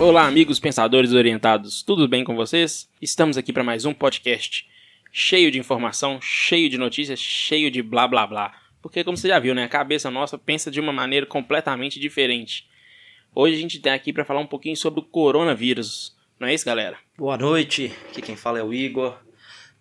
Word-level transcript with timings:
Olá, 0.00 0.28
amigos 0.28 0.60
pensadores 0.60 1.12
orientados, 1.12 1.82
tudo 1.82 2.06
bem 2.06 2.22
com 2.22 2.36
vocês? 2.36 2.88
Estamos 3.02 3.36
aqui 3.36 3.52
para 3.52 3.64
mais 3.64 3.84
um 3.84 3.92
podcast 3.92 4.64
cheio 5.10 5.50
de 5.50 5.58
informação, 5.58 6.20
cheio 6.22 6.70
de 6.70 6.78
notícias, 6.78 7.18
cheio 7.18 7.68
de 7.68 7.82
blá 7.82 8.06
blá 8.06 8.24
blá. 8.24 8.54
Porque, 8.80 9.02
como 9.02 9.16
você 9.16 9.26
já 9.26 9.40
viu, 9.40 9.56
né, 9.56 9.64
a 9.64 9.68
cabeça 9.68 10.08
nossa 10.08 10.38
pensa 10.38 10.70
de 10.70 10.78
uma 10.78 10.92
maneira 10.92 11.26
completamente 11.26 11.98
diferente. 11.98 12.68
Hoje 13.34 13.56
a 13.56 13.58
gente 13.58 13.80
tem 13.80 13.92
aqui 13.92 14.12
para 14.12 14.24
falar 14.24 14.38
um 14.38 14.46
pouquinho 14.46 14.76
sobre 14.76 15.00
o 15.00 15.02
coronavírus. 15.02 16.16
Não 16.38 16.46
é 16.46 16.54
isso, 16.54 16.64
galera? 16.64 16.96
Boa 17.16 17.36
noite, 17.36 17.92
aqui 18.08 18.22
quem 18.22 18.36
fala 18.36 18.60
é 18.60 18.62
o 18.62 18.72
Igor. 18.72 19.18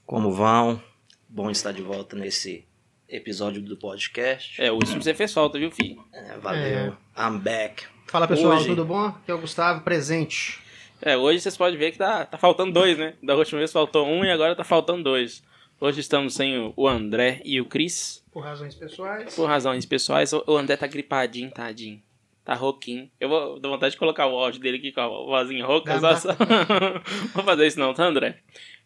Como 0.04 0.31
vão? 0.31 0.81
Bom 1.30 1.52
estar 1.52 1.72
de 1.72 1.84
volta 1.84 2.16
nesse 2.16 2.66
episódio 3.08 3.62
do 3.62 3.77
podcast. 3.77 4.59
É, 4.59 4.72
o 4.72 4.76
último 4.76 4.99
você 4.99 5.13
fez 5.13 5.31
falta, 5.31 5.59
viu, 5.59 5.70
filho? 5.70 6.04
É, 6.12 6.38
valeu. 6.40 6.98
I'm 7.16 7.38
back. 7.38 7.97
Fala 8.07 8.27
pessoal, 8.27 8.57
Hoje- 8.57 8.67
tudo 8.67 8.85
bom? 8.85 9.05
Aqui 9.07 9.29
é 9.31 9.34
o 9.34 9.38
Gustavo, 9.39 9.81
presente. 9.81 10.59
É, 11.02 11.16
hoje 11.16 11.41
vocês 11.41 11.57
podem 11.57 11.77
ver 11.77 11.91
que 11.91 11.97
tá, 11.97 12.25
tá 12.25 12.38
faltando 12.38 12.71
dois, 12.71 12.97
né? 12.97 13.13
Da 13.21 13.35
última 13.35 13.59
vez 13.59 13.71
faltou 13.71 14.07
um 14.07 14.23
e 14.23 14.31
agora 14.31 14.55
tá 14.55 14.63
faltando 14.63 15.03
dois. 15.03 15.43
Hoje 15.80 15.99
estamos 15.99 16.33
sem 16.33 16.73
o- 16.75 16.88
André 16.88 17.41
e 17.45 17.61
o 17.61 17.66
Cris. 17.66 18.23
Por 18.31 18.43
razões 18.43 18.73
pessoais. 18.73 19.35
Por 19.35 19.45
razões 19.47 19.85
pessoais, 19.85 20.33
o 20.33 20.57
André 20.57 20.75
tá 20.75 20.88
gripadinho, 20.88 21.52
tadinho. 21.52 22.02
Tá 22.43 22.53
rouquinho. 22.55 23.11
Eu 23.20 23.27
vou 23.30 23.59
dar 23.59 23.70
vontade 23.70 23.91
de 23.91 23.97
colocar 23.99 24.25
o 24.25 24.38
áudio 24.39 24.59
dele 24.61 24.77
aqui 24.77 24.91
com 24.91 25.02
a 25.02 25.08
vozinha 25.08 25.66
rouca. 25.66 25.99
Só, 25.99 26.16
só... 26.16 26.30
vou 27.35 27.44
fazer 27.44 27.67
isso 27.67 27.80
não, 27.80 27.94
tá, 27.94 28.05
André? 28.05 28.38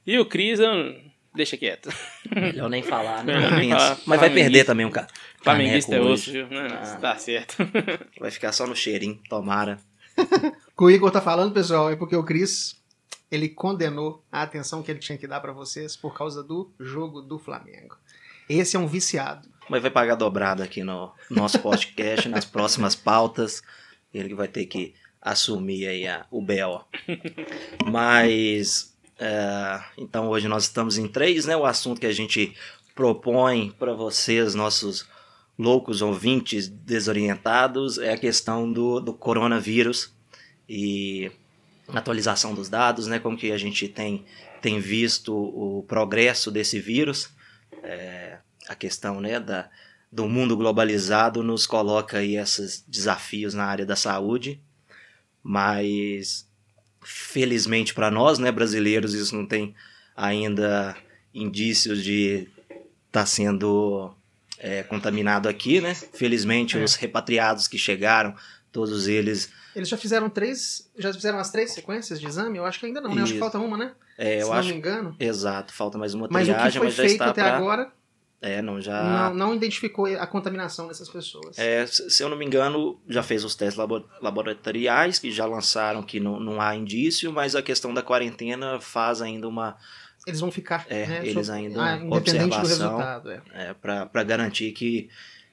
E 0.06 0.18
o 0.18 0.26
Cris, 0.26 0.60
eu... 0.60 0.96
deixa 1.34 1.58
quieto. 1.58 1.90
Melhor 2.36 2.70
nem 2.70 2.84
falar, 2.84 3.24
né? 3.24 3.36
Melhor 3.36 3.52
nem 3.58 3.70
falar. 3.72 3.98
Mas 4.06 4.20
vai 4.20 4.30
perder 4.30 4.66
também 4.66 4.86
um 4.86 4.92
cara. 4.92 5.08
Flamenguista 5.42 5.96
é 5.96 6.00
osso, 6.00 6.32
viu? 6.32 6.48
Não, 6.50 6.66
Ah. 6.68 6.98
Tá 7.02 7.16
certo. 7.18 7.56
Vai 8.20 8.30
ficar 8.32 8.52
só 8.52 8.68
no 8.68 8.76
cheirinho, 8.76 9.20
tomara. 9.30 9.78
O 10.76 10.84
que 10.84 10.84
o 10.86 10.90
Igor 10.96 11.12
tá 11.12 11.22
falando, 11.22 11.54
pessoal, 11.54 11.92
é 11.92 11.96
porque 11.96 12.16
o 12.16 12.24
Cris, 12.24 12.82
ele 13.30 13.48
condenou 13.50 14.24
a 14.32 14.42
atenção 14.42 14.82
que 14.82 14.90
ele 14.90 15.00
tinha 15.00 15.18
que 15.18 15.28
dar 15.28 15.40
pra 15.40 15.52
vocês 15.54 15.96
por 15.96 16.16
causa 16.18 16.42
do 16.44 16.72
jogo 16.80 17.22
do 17.22 17.38
Flamengo. 17.38 17.96
Esse 18.50 18.76
é 18.76 18.80
um 18.80 18.88
viciado. 18.88 19.48
Mas 19.70 19.82
vai 19.82 19.92
pagar 19.92 20.16
dobrado 20.16 20.64
aqui 20.64 20.84
no 20.84 21.12
nosso 21.30 21.60
podcast, 21.60 22.28
nas 22.28 22.46
próximas 22.46 22.96
pautas. 22.96 23.62
Ele 24.12 24.30
que 24.30 24.34
vai 24.36 24.48
ter 24.48 24.66
que 24.66 24.96
assumir 25.22 25.88
aí 25.88 26.08
a, 26.08 26.26
o 26.32 26.42
BO. 26.42 26.84
Mas, 27.92 28.91
é, 29.24 29.84
então 30.00 30.30
hoje 30.30 30.48
nós 30.48 30.64
estamos 30.64 30.98
em 30.98 31.08
três, 31.08 31.46
né? 31.46 31.56
O 31.56 31.64
assunto 31.64 32.02
que 32.02 32.08
a 32.08 32.12
gente 32.12 32.56
propõe 32.96 33.70
para 33.78 33.94
vocês, 33.94 34.56
nossos 34.56 35.08
loucos 35.60 36.02
ouvintes 36.02 36.68
desorientados, 36.68 38.00
é 38.00 38.14
a 38.14 38.18
questão 38.18 38.74
do, 38.74 39.00
do 39.00 39.14
coronavírus 39.14 40.12
e 40.68 41.32
atualização 41.88 42.56
dos 42.56 42.68
dados, 42.68 43.06
né? 43.06 43.20
Como 43.20 43.38
que 43.38 43.52
a 43.52 43.60
gente 43.60 43.88
tem, 43.88 44.26
tem 44.60 44.80
visto 44.80 45.36
o 45.36 45.86
progresso 45.88 46.50
desse 46.50 46.80
vírus. 46.80 47.30
É, 47.84 48.40
a 48.68 48.74
questão 48.74 49.22
né, 49.22 49.40
da, 49.40 49.70
do 50.12 50.28
mundo 50.28 50.58
globalizado 50.58 51.44
nos 51.44 51.68
coloca 51.68 52.18
aí 52.18 52.38
esses 52.38 52.84
desafios 52.88 53.54
na 53.54 53.66
área 53.66 53.86
da 53.86 53.96
saúde, 53.96 54.60
mas 55.44 56.50
felizmente 57.02 57.94
para 57.94 58.12
nós, 58.12 58.40
né, 58.40 58.52
brasileiros, 58.52 59.14
isso 59.14 59.36
não 59.36 59.46
tem 59.46 59.74
ainda 60.16 60.96
indícios 61.34 62.04
de 62.04 62.48
estar 63.08 63.26
sendo 63.26 64.14
é, 64.60 64.84
contaminado 64.84 65.50
aqui, 65.50 65.82
né? 65.82 65.96
Felizmente 65.96 66.78
É. 66.78 66.84
os 66.84 66.96
repatriados 66.96 67.68
que 67.68 67.78
chegaram, 67.78 68.36
todos 68.72 69.08
eles, 69.08 69.50
Eles 69.76 69.88
já 69.90 69.98
fizeram 69.98 70.30
três. 70.30 70.90
Já 70.98 71.14
fizeram 71.14 71.40
as 71.40 71.50
três 71.50 71.72
sequências 71.72 72.20
de 72.20 72.28
exame? 72.28 72.58
Eu 72.58 72.66
acho 72.66 72.80
que 72.80 72.86
ainda 72.86 73.00
não, 73.02 73.16
né? 73.16 73.22
Acho 73.24 73.34
que 73.34 73.40
falta 73.40 73.58
uma, 73.58 73.78
né? 73.78 73.94
é, 74.18 74.38
Se 74.38 74.44
eu 74.44 74.48
não 74.48 74.54
acho, 74.54 74.70
me 74.70 74.76
engano. 74.76 75.16
exato, 75.20 75.74
falta 75.74 75.98
mais 75.98 76.14
uma 76.14 76.28
Mas 76.30 76.48
o 76.48 76.52
que 76.52 76.58
triagem, 76.58 76.80
foi 76.80 76.88
mas 76.88 76.96
já 76.96 77.04
feito 77.04 77.14
está 77.14 77.30
até 77.30 77.42
pra, 77.42 77.58
agora 77.58 77.92
é, 78.42 78.62
não 78.62 78.82
já 78.82 79.30
não, 79.30 79.34
não 79.36 79.56
identificou 79.56 80.06
a 80.08 80.26
contaminação 80.26 80.88
dessas 80.88 81.08
pessoas. 81.08 81.58
É, 81.60 81.86
se 81.86 82.24
eu 82.24 82.28
não 82.30 82.36
me 82.36 82.44
engano, 82.46 83.00
já 83.08 83.22
fez 83.22 83.44
os 83.44 83.54
testes 83.56 83.78
labo- 83.78 84.04
laboratoriais, 84.22 85.20
que 85.20 85.32
já 85.32 85.46
lançaram 85.46 86.02
que 86.02 86.20
não, 86.20 86.40
não 86.40 86.60
há 86.60 86.76
indício, 86.76 87.32
mas 87.32 87.56
a 87.56 87.62
questão 87.62 87.94
da 87.94 88.02
quarentena 88.02 88.80
faz 88.82 89.22
ainda 89.22 89.48
uma. 89.48 89.78
Eles 90.26 90.40
vão 90.40 90.52
ficar. 90.52 90.86
É, 90.90 91.06
né, 91.06 91.20
eles 91.28 91.46
sob- 91.48 91.58
ainda 91.58 91.84
ah, 91.84 91.98
independente 91.98 92.50
do 92.50 92.56
observação. 92.58 92.68
resultado. 92.98 93.32
É. 93.32 93.42
É, 93.54 93.74
para 93.74 94.24
garantir 94.24 94.72
que, 94.72 95.10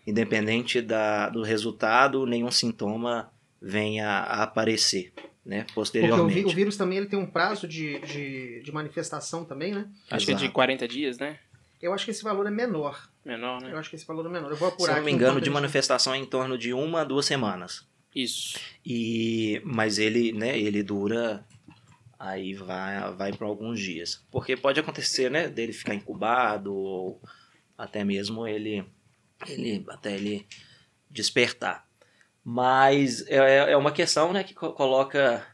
independente 0.07 0.81
da, 0.81 1.29
do 1.29 1.43
resultado, 1.43 2.25
nenhum 2.27 2.51
sintoma 2.51 3.31
venha 3.61 4.09
a 4.09 4.43
aparecer, 4.45 5.13
né, 5.45 5.59
Porque 5.61 5.73
o, 5.73 5.75
posteriormente. 5.75 6.35
vi- 6.35 6.45
o 6.47 6.51
vírus 6.51 6.77
também 6.77 6.99
ele 6.99 7.07
tem 7.09 7.19
um 7.19 7.27
prazo 7.27 7.67
de, 7.67 7.99
de, 8.01 8.63
de 8.63 8.73
manifestação 8.73 9.45
também, 9.45 9.73
né? 9.75 9.87
Acho 10.11 10.25
que 10.27 10.33
é 10.33 10.35
de 10.35 10.45
Exato. 10.45 10.55
40 10.55 10.87
dias, 10.89 11.19
né? 11.19 11.39
Eu 11.81 11.93
acho 11.93 12.05
que 12.05 12.11
esse 12.11 12.23
valor 12.25 12.47
é 12.47 12.51
menor. 12.51 13.09
Menor, 13.25 13.61
né? 13.63 13.73
Eu 13.73 13.79
acho 13.79 13.89
que 13.91 13.97
esse 13.97 14.07
valor 14.07 14.27
é 14.27 14.29
menor. 14.29 14.51
Eu 14.51 14.57
vou 14.57 14.69
Se 14.69 14.75
apurar 14.75 14.93
eu 14.95 14.97
não 14.99 15.05
me 15.05 15.13
engano, 15.13 15.41
de 15.41 15.51
manifestação 15.51 16.13
é 16.15 16.19
em 16.19 16.27
torno 16.27 16.59
de 16.59 16.73
uma 16.73 17.03
a 17.03 17.05
duas 17.05 17.27
semanas. 17.27 17.87
Isso. 18.15 18.59
E 18.85 19.61
mas 19.65 19.99
ele, 19.99 20.33
né, 20.33 20.59
ele 20.59 20.83
dura 20.83 21.45
aí 22.19 22.55
vai 22.55 23.13
vai 23.15 23.33
para 23.33 23.47
alguns 23.47 23.79
dias. 23.79 24.25
Porque 24.31 24.57
pode 24.57 24.81
acontecer, 24.81 25.31
né, 25.31 25.47
dele 25.49 25.73
ficar 25.73 25.95
incubado 25.95 26.75
ou 26.75 27.21
até 27.77 28.03
mesmo 28.03 28.47
ele 28.47 28.85
ele 29.47 29.85
até 29.89 30.15
ele 30.15 30.47
despertar. 31.11 31.87
Mas 32.43 33.25
é, 33.29 33.73
é 33.73 33.77
uma 33.77 33.93
questão, 33.93 34.33
né, 34.33 34.43
que 34.43 34.55
co- 34.55 34.73
coloca 34.73 35.47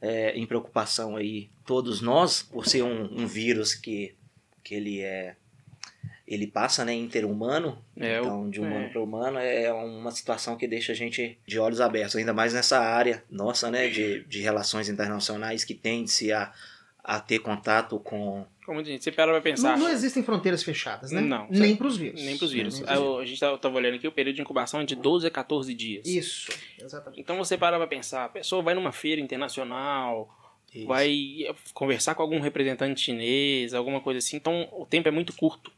é, 0.00 0.36
em 0.36 0.46
preocupação 0.46 1.14
aí 1.14 1.50
todos 1.64 2.00
nós 2.00 2.42
por 2.42 2.66
ser 2.66 2.82
um, 2.82 3.22
um 3.22 3.26
vírus 3.26 3.74
que 3.74 4.16
que 4.64 4.74
ele 4.74 5.00
é 5.00 5.36
ele 6.28 6.46
passa, 6.46 6.84
né, 6.84 6.92
interhumano, 6.94 7.82
É, 7.96 8.20
o- 8.20 8.24
então 8.24 8.50
de 8.50 8.60
humano 8.60 8.84
é. 8.84 8.88
para 8.88 9.02
humano 9.02 9.38
é 9.38 9.72
uma 9.72 10.10
situação 10.10 10.56
que 10.56 10.68
deixa 10.68 10.92
a 10.92 10.94
gente 10.94 11.38
de 11.46 11.58
olhos 11.58 11.80
abertos, 11.80 12.16
ainda 12.16 12.34
mais 12.34 12.52
nessa 12.52 12.78
área 12.78 13.24
nossa, 13.30 13.70
né, 13.70 13.88
de, 13.88 14.22
de 14.24 14.40
relações 14.40 14.88
internacionais 14.88 15.64
que 15.64 15.74
tende-se 15.74 16.30
a, 16.32 16.52
a 17.02 17.18
ter 17.18 17.38
contato 17.38 17.98
com 17.98 18.44
Como 18.66 18.80
a 18.80 18.84
gente, 18.84 19.02
você 19.02 19.10
para 19.10 19.32
pra 19.32 19.40
pensar. 19.40 19.78
Não, 19.78 19.84
não 19.86 19.90
existem 19.90 20.22
fronteiras 20.22 20.62
fechadas, 20.62 21.10
né? 21.10 21.22
Não. 21.22 21.46
Nem 21.48 21.74
para 21.74 21.86
os 21.86 21.96
vírus. 21.96 22.22
Nem 22.22 22.36
pros 22.36 22.52
vírus. 22.52 22.74
Nem 22.80 22.82
Aí 22.90 22.96
pros 22.96 23.06
eu- 23.08 23.18
a 23.18 23.24
gente 23.24 23.40
tava, 23.40 23.56
tava 23.56 23.76
olhando 23.76 23.94
aqui, 23.94 24.06
o 24.06 24.12
período 24.12 24.36
de 24.36 24.42
incubação 24.42 24.80
é 24.80 24.84
de 24.84 24.94
12 24.94 25.26
a 25.26 25.30
14 25.30 25.72
dias. 25.72 26.06
Isso, 26.06 26.52
exatamente. 26.78 27.18
Então 27.18 27.38
você 27.38 27.56
para 27.56 27.78
pra 27.78 27.86
pensar, 27.86 28.26
a 28.26 28.28
pessoa 28.28 28.60
vai 28.62 28.74
numa 28.74 28.92
feira 28.92 29.22
internacional, 29.22 30.28
Isso. 30.74 30.86
vai 30.86 31.46
conversar 31.72 32.14
com 32.14 32.22
algum 32.22 32.40
representante 32.40 33.00
chinês, 33.00 33.72
alguma 33.72 34.00
coisa 34.02 34.18
assim, 34.18 34.36
então 34.36 34.68
o 34.72 34.84
tempo 34.84 35.08
é 35.08 35.10
muito 35.10 35.32
curto. 35.34 35.72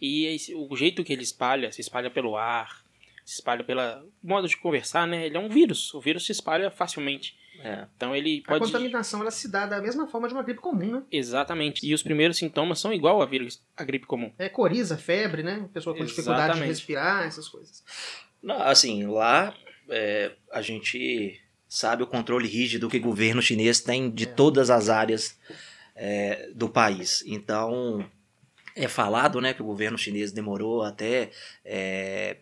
E 0.00 0.26
esse- 0.26 0.54
o 0.54 0.74
jeito 0.76 1.02
que 1.04 1.12
ele 1.12 1.22
espalha, 1.22 1.72
se 1.72 1.80
espalha 1.80 2.10
pelo 2.10 2.36
ar, 2.36 2.84
se 3.24 3.34
espalha 3.34 3.64
pelo 3.64 3.80
modo 4.22 4.46
de 4.46 4.56
conversar, 4.56 5.06
né? 5.06 5.26
Ele 5.26 5.36
é 5.36 5.40
um 5.40 5.48
vírus. 5.48 5.92
O 5.94 6.00
vírus 6.00 6.24
se 6.26 6.32
espalha 6.32 6.70
facilmente. 6.70 7.36
É, 7.58 7.86
Então 7.96 8.14
ele 8.14 8.42
A 8.46 8.48
pode. 8.50 8.66
contaminação 8.66 9.22
ela 9.22 9.30
se 9.30 9.48
dá 9.50 9.64
da 9.64 9.80
mesma 9.80 10.06
forma 10.06 10.28
de 10.28 10.34
uma 10.34 10.42
gripe 10.42 10.60
comum, 10.60 10.92
né? 10.92 11.02
Exatamente. 11.10 11.86
E 11.86 11.94
os 11.94 12.02
primeiros 12.02 12.36
sintomas 12.36 12.78
são 12.78 12.92
igual 12.92 13.22
a 13.22 13.26
vírus, 13.26 13.62
a 13.74 13.82
gripe 13.82 14.06
comum. 14.06 14.30
É 14.38 14.48
coriza, 14.50 14.98
febre, 14.98 15.42
né? 15.42 15.62
A 15.64 15.68
pessoa 15.68 15.96
com 15.96 16.04
dificuldade 16.04 16.40
de 16.42 16.48
Exatamente. 16.50 16.68
respirar, 16.68 17.24
essas 17.26 17.48
coisas. 17.48 17.82
Não, 18.42 18.60
assim, 18.60 19.06
lá 19.06 19.54
é, 19.88 20.32
a 20.52 20.60
gente 20.60 21.40
sabe 21.66 22.02
o 22.02 22.06
controle 22.06 22.46
rígido 22.46 22.90
que 22.90 22.98
o 22.98 23.00
governo 23.00 23.40
chinês 23.40 23.80
tem 23.80 24.10
de 24.10 24.24
É. 24.24 24.26
todas 24.26 24.68
as 24.70 24.88
áreas 24.90 25.38
é, 25.94 26.50
do 26.54 26.68
país. 26.68 27.24
Então, 27.26 28.04
é 28.76 28.86
falado 28.86 29.40
né, 29.40 29.52
que 29.54 29.62
o 29.62 29.66
governo 29.66 29.96
chinês 29.98 30.30
demorou 30.32 30.82
até 30.82 31.30
é, 31.64 32.36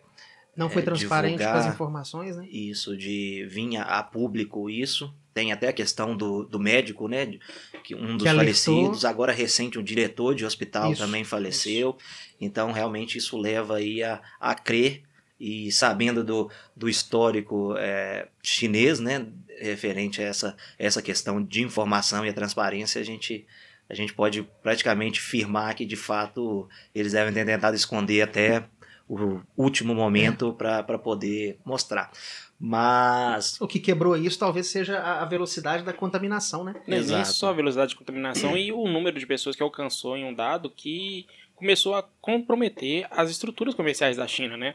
Não 0.55 0.69
foi 0.69 0.81
É, 0.81 0.85
transparente 0.85 1.37
divulgar- 1.37 1.53
com 1.63 1.67
as 1.69 1.73
informações, 1.73 2.35
né? 2.37 2.45
isso 2.49 2.95
de 2.97 3.45
vir 3.49 3.77
a, 3.77 4.03
público 4.03 4.69
isso. 4.69 5.13
Tem 5.33 5.51
até 5.51 5.67
a 5.67 5.73
questão 5.73 6.15
do, 6.15 6.45
do 6.45 6.57
médico, 6.57 7.09
né? 7.09 7.37
Que 7.83 7.93
um 7.93 8.15
dos 8.15 8.25
Que 8.25 8.33
falecidos, 8.33 9.03
agora 9.03 9.33
recente, 9.33 9.77
um 9.77 9.83
diretor 9.83 10.33
de 10.33 10.45
hospital 10.45 10.93
Isso, 10.93 11.01
também 11.01 11.25
faleceu. 11.25 11.97
Então, 12.39 12.71
realmente, 12.71 13.17
isso 13.17 13.37
leva 13.37 13.75
aí 13.75 14.01
a, 14.01 14.21
a 14.39 14.55
crer, 14.55 15.03
e 15.37 15.69
sabendo 15.73 16.23
do, 16.23 16.49
do 16.73 16.87
histórico 16.87 17.75
é, 17.77 18.29
chinês, 18.41 19.01
né? 19.01 19.27
Referente 19.59 20.21
a 20.21 20.25
essa, 20.25 20.55
essa 20.79 21.01
questão 21.01 21.43
de 21.43 21.61
informação 21.61 22.25
e 22.25 22.29
a 22.29 22.33
transparência, 22.33 23.01
a 23.01 23.03
gente, 23.03 23.45
a 23.89 23.93
gente 23.93 24.13
pode 24.13 24.43
praticamente 24.63 25.19
firmar 25.21 25.75
que, 25.75 25.85
de 25.85 25.95
fato, 25.95 26.67
eles 26.93 27.11
devem 27.11 27.33
ter 27.33 27.45
tentado 27.45 27.75
esconder 27.75 28.21
até 28.21 28.65
o 29.07 29.41
último 29.55 29.93
momento 29.93 30.53
para 30.53 30.97
poder 30.97 31.59
mostrar. 31.63 32.11
Mas 32.59 33.59
O 33.61 33.67
que 33.67 33.79
quebrou 33.79 34.15
isso 34.17 34.39
talvez 34.39 34.67
seja 34.67 34.99
a 34.99 35.25
velocidade 35.25 35.83
da 35.83 35.93
contaminação, 35.93 36.63
né? 36.63 36.73
Nem, 36.87 36.99
nem 36.99 36.99
Exato. 36.99 37.27
só 37.33 37.49
a 37.49 37.53
velocidade 37.53 37.89
de 37.89 37.95
contaminação 37.95 38.57
e 38.57 38.71
o 38.71 38.87
número 38.87 39.19
de 39.19 39.25
pessoas 39.27 39.55
que 39.55 39.61
alcançou 39.61 40.17
em 40.17 40.25
um 40.25 40.33
dado 40.33 40.69
que 40.69 41.27
começou 41.53 41.95
a 41.95 42.03
comprometer 42.21 43.05
as 43.11 43.29
estruturas 43.29 43.75
comerciais 43.75 44.17
da 44.17 44.27
China, 44.27 44.57
né? 44.57 44.73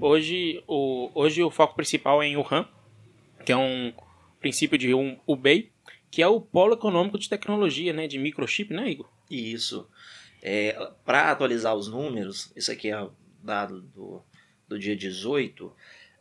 Hoje 0.00 0.62
o, 0.68 1.10
hoje 1.14 1.42
o 1.42 1.50
foco 1.50 1.74
principal 1.74 2.22
é 2.22 2.26
em 2.26 2.36
Wuhan, 2.36 2.68
que 3.44 3.50
é 3.50 3.56
um 3.56 3.92
princípio 4.40 4.78
de 4.78 4.94
um 4.94 5.18
Hubei, 5.26 5.71
que 6.12 6.20
é 6.22 6.28
o 6.28 6.40
polo 6.42 6.74
econômico 6.74 7.18
de 7.18 7.26
tecnologia, 7.26 7.90
né? 7.92 8.06
De 8.06 8.18
microchip, 8.18 8.72
né, 8.74 8.90
Igor? 8.90 9.08
Isso. 9.30 9.88
É, 10.42 10.90
Para 11.06 11.30
atualizar 11.30 11.74
os 11.74 11.88
números, 11.88 12.52
isso 12.54 12.70
aqui 12.70 12.90
é 12.92 13.08
dado 13.42 13.80
do, 13.80 14.22
do 14.68 14.78
dia 14.78 14.94
18, 14.94 15.72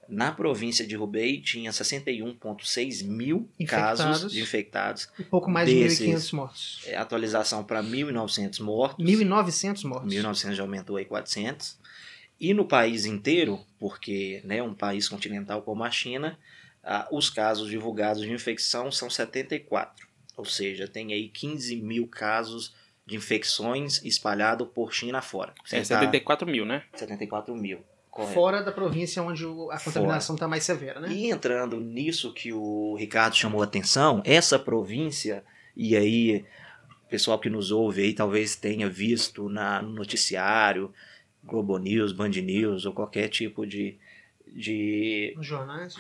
na 0.07 0.31
província 0.31 0.87
de 0.87 0.95
Hubei 0.97 1.41
tinha 1.41 1.71
61,6 1.71 3.03
mil 3.05 3.49
Infectados. 3.59 4.01
casos 4.01 4.31
de 4.31 4.41
infectados. 4.41 5.09
Um 5.19 5.23
pouco 5.23 5.51
mais 5.51 5.67
de 5.69 5.75
Desses. 5.83 6.07
1.500 6.07 6.33
mortos. 6.33 6.81
É, 6.85 6.95
atualização 6.95 7.61
para 7.63 7.83
1.900 7.83 8.61
mortos. 8.61 9.05
1.900 9.05 9.83
mortos. 9.85 10.13
1900 10.13 10.57
já 10.57 10.63
aumentou 10.63 10.95
aí 10.95 11.05
400. 11.05 11.77
E 12.39 12.53
no 12.53 12.65
país 12.65 13.05
inteiro, 13.05 13.59
porque 13.77 14.41
né, 14.45 14.63
um 14.63 14.73
país 14.73 15.09
continental 15.09 15.61
como 15.61 15.83
a 15.83 15.91
China, 15.91 16.39
ah, 16.83 17.07
os 17.11 17.29
casos 17.29 17.69
divulgados 17.69 18.21
de 18.21 18.31
infecção 18.31 18.91
são 18.91 19.09
74. 19.09 20.07
Ou 20.37 20.45
seja, 20.45 20.87
tem 20.87 21.13
aí 21.13 21.27
15 21.29 21.75
mil 21.77 22.07
casos 22.07 22.73
de 23.05 23.15
infecções 23.17 24.03
espalhados 24.03 24.67
por 24.73 24.93
China 24.93 25.21
fora. 25.21 25.53
É, 25.65 25.69
Sem 25.69 25.79
tá- 25.81 25.99
74 25.99 26.47
mil, 26.47 26.65
né? 26.65 26.83
74 26.95 27.55
mil. 27.55 27.79
Correto. 28.09 28.33
Fora 28.33 28.61
da 28.61 28.71
província 28.71 29.23
onde 29.23 29.45
o- 29.45 29.71
a 29.71 29.79
contaminação 29.79 30.35
está 30.35 30.47
mais 30.47 30.63
severa, 30.63 30.99
né? 30.99 31.09
E 31.09 31.29
entrando 31.31 31.79
nisso 31.79 32.33
que 32.33 32.51
o 32.51 32.95
Ricardo 32.97 33.35
chamou 33.35 33.61
a 33.61 33.65
atenção, 33.65 34.21
essa 34.25 34.59
província, 34.59 35.43
e 35.75 35.95
aí, 35.95 36.45
pessoal 37.09 37.39
que 37.39 37.49
nos 37.49 37.71
ouve 37.71 38.01
aí 38.03 38.13
talvez 38.13 38.55
tenha 38.55 38.89
visto 38.89 39.47
na, 39.49 39.81
no 39.81 39.91
noticiário, 39.91 40.93
Globo 41.43 41.77
News, 41.77 42.11
Band 42.11 42.29
News, 42.29 42.85
ou 42.85 42.93
qualquer 42.93 43.29
tipo 43.29 43.65
de, 43.65 43.97
de, 44.51 45.35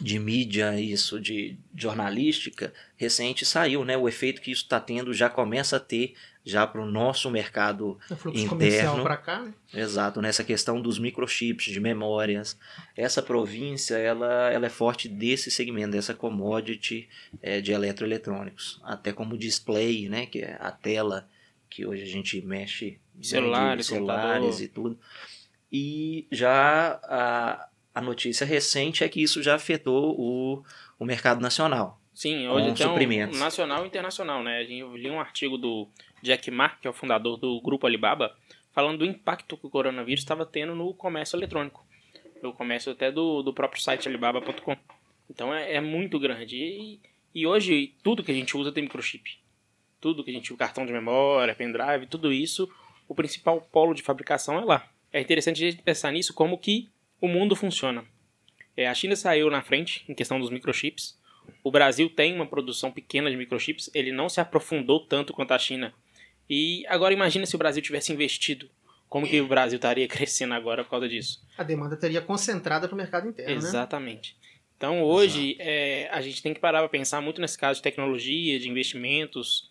de 0.01 0.19
mídia, 0.19 0.79
isso, 0.79 1.19
de 1.19 1.55
jornalística, 1.75 2.73
recente 2.97 3.45
saiu, 3.45 3.85
né? 3.85 3.95
O 3.97 4.07
efeito 4.07 4.41
que 4.41 4.51
isso 4.51 4.63
está 4.63 4.79
tendo 4.79 5.13
já 5.13 5.29
começa 5.29 5.77
a 5.77 5.79
ter 5.79 6.13
já 6.43 6.65
para 6.65 6.81
o 6.81 6.85
nosso 6.89 7.29
mercado 7.29 7.99
O 8.09 8.15
fluxo 8.15 8.39
interno. 8.43 8.49
comercial 8.49 9.03
para 9.03 9.17
cá, 9.17 9.39
né? 9.41 9.53
Exato, 9.73 10.21
nessa 10.21 10.43
questão 10.43 10.81
dos 10.81 10.97
microchips, 10.97 11.65
de 11.71 11.79
memórias. 11.79 12.57
Essa 12.97 13.21
província, 13.21 13.95
ela, 13.95 14.49
ela 14.51 14.65
é 14.65 14.69
forte 14.69 15.07
desse 15.07 15.51
segmento, 15.51 15.91
dessa 15.91 16.13
commodity 16.15 17.07
é, 17.41 17.61
de 17.61 17.71
eletroeletrônicos. 17.71 18.79
Até 18.83 19.13
como 19.13 19.37
display, 19.37 20.09
né, 20.09 20.25
que 20.25 20.39
é 20.39 20.57
a 20.59 20.71
tela 20.71 21.29
que 21.69 21.85
hoje 21.85 22.03
a 22.03 22.07
gente 22.07 22.41
mexe 22.41 22.97
né, 23.15 23.21
Celulares, 23.21 23.85
celulares 23.85 24.55
computador. 24.55 24.61
e 24.63 24.67
tudo. 24.67 24.99
E 25.71 26.27
já 26.31 26.99
a, 27.03 27.67
a 27.93 28.01
notícia 28.01 28.45
recente 28.45 29.03
é 29.03 29.09
que 29.09 29.21
isso 29.21 29.43
já 29.43 29.55
afetou 29.55 30.15
o, 30.17 30.63
o 30.99 31.05
mercado 31.05 31.41
nacional. 31.41 31.99
Sim, 32.13 32.47
hoje 32.47 32.69
então, 32.69 32.89
suprimentos. 32.89 33.39
nacional 33.39 33.83
e 33.83 33.87
internacional, 33.87 34.43
né? 34.43 34.63
Eu 34.63 34.95
li 34.95 35.09
um 35.09 35.19
artigo 35.19 35.57
do 35.57 35.87
Jack 36.21 36.51
Ma, 36.51 36.69
que 36.69 36.87
é 36.87 36.89
o 36.89 36.93
fundador 36.93 37.37
do 37.37 37.59
grupo 37.61 37.87
Alibaba, 37.87 38.35
falando 38.71 38.99
do 38.99 39.05
impacto 39.05 39.57
que 39.57 39.65
o 39.65 39.69
coronavírus 39.69 40.21
estava 40.21 40.45
tendo 40.45 40.75
no 40.75 40.93
comércio 40.93 41.37
eletrônico. 41.37 41.85
No 42.43 42.53
comércio 42.53 42.91
até 42.91 43.11
do, 43.11 43.41
do 43.41 43.53
próprio 43.53 43.81
site 43.81 44.07
alibaba.com. 44.07 44.77
Então 45.29 45.53
é, 45.53 45.75
é 45.75 45.81
muito 45.81 46.19
grande. 46.19 46.57
E, 46.57 46.99
e 47.33 47.47
hoje 47.47 47.95
tudo 48.03 48.23
que 48.23 48.31
a 48.31 48.35
gente 48.35 48.55
usa 48.57 48.71
tem 48.71 48.83
microchip. 48.83 49.39
Tudo 49.99 50.23
que 50.23 50.31
a 50.31 50.33
gente 50.33 50.51
usa, 50.51 50.59
cartão 50.59 50.85
de 50.85 50.91
memória, 50.91 51.55
pendrive, 51.55 52.07
tudo 52.07 52.33
isso, 52.33 52.69
o 53.07 53.15
principal 53.15 53.61
polo 53.61 53.93
de 53.93 54.01
fabricação 54.01 54.59
é 54.59 54.65
lá. 54.65 54.87
É 55.13 55.21
interessante 55.21 55.63
a 55.63 55.71
gente 55.71 55.81
pensar 55.81 56.11
nisso 56.11 56.33
como 56.33 56.57
que 56.57 56.89
o 57.21 57.27
mundo 57.27 57.55
funciona. 57.55 58.03
É, 58.75 58.87
a 58.87 58.93
China 58.93 59.15
saiu 59.15 59.49
na 59.49 59.61
frente 59.61 60.03
em 60.09 60.15
questão 60.15 60.39
dos 60.39 60.49
microchips. 60.49 61.17
O 61.63 61.71
Brasil 61.71 62.09
tem 62.09 62.33
uma 62.33 62.47
produção 62.47 62.91
pequena 62.91 63.29
de 63.29 63.37
microchips, 63.37 63.89
ele 63.93 64.11
não 64.11 64.27
se 64.27 64.41
aprofundou 64.41 65.05
tanto 65.05 65.31
quanto 65.31 65.53
a 65.53 65.59
China. 65.59 65.93
E 66.49 66.83
agora 66.87 67.13
imagina 67.13 67.45
se 67.45 67.55
o 67.55 67.59
Brasil 67.59 67.81
tivesse 67.81 68.11
investido. 68.11 68.69
Como 69.07 69.27
que 69.27 69.39
o 69.39 69.47
Brasil 69.47 69.75
estaria 69.75 70.07
crescendo 70.09 70.53
agora 70.53 70.83
por 70.83 70.89
causa 70.89 71.07
disso? 71.07 71.45
A 71.57 71.63
demanda 71.63 71.95
teria 71.95 72.21
concentrada 72.21 72.87
para 72.87 72.95
o 72.95 72.97
mercado 72.97 73.27
interno, 73.27 73.51
né? 73.51 73.57
Exatamente. 73.57 74.35
Então 74.75 75.03
hoje 75.03 75.55
é, 75.59 76.09
a 76.11 76.21
gente 76.21 76.41
tem 76.41 76.53
que 76.53 76.59
parar 76.59 76.79
para 76.79 76.89
pensar 76.89 77.21
muito 77.21 77.39
nesse 77.39 77.57
caso 77.57 77.77
de 77.77 77.83
tecnologia, 77.83 78.59
de 78.59 78.67
investimentos, 78.67 79.69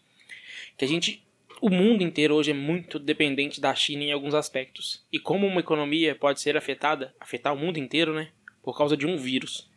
que 0.77 0.85
a 0.85 0.89
gente, 0.89 1.27
o 1.61 1.69
mundo 1.69 2.03
inteiro 2.03 2.35
hoje 2.35 2.51
é 2.51 2.55
muito 2.55 2.99
dependente 2.99 3.61
da 3.61 3.75
China 3.75 4.05
em 4.05 4.13
alguns 4.13 4.35
aspectos. 4.35 5.05
E 5.13 5.19
como 5.19 5.47
uma 5.47 5.61
economia 5.61 6.15
pode 6.15 6.41
ser 6.41 6.57
afetada, 6.57 7.15
afetar 7.21 7.53
o 7.53 7.57
mundo 7.57 7.79
inteiro, 7.79 8.15
né, 8.15 8.31
por 8.63 8.77
causa 8.77 8.97
de 8.97 9.07
um 9.07 9.17
vírus. 9.17 9.71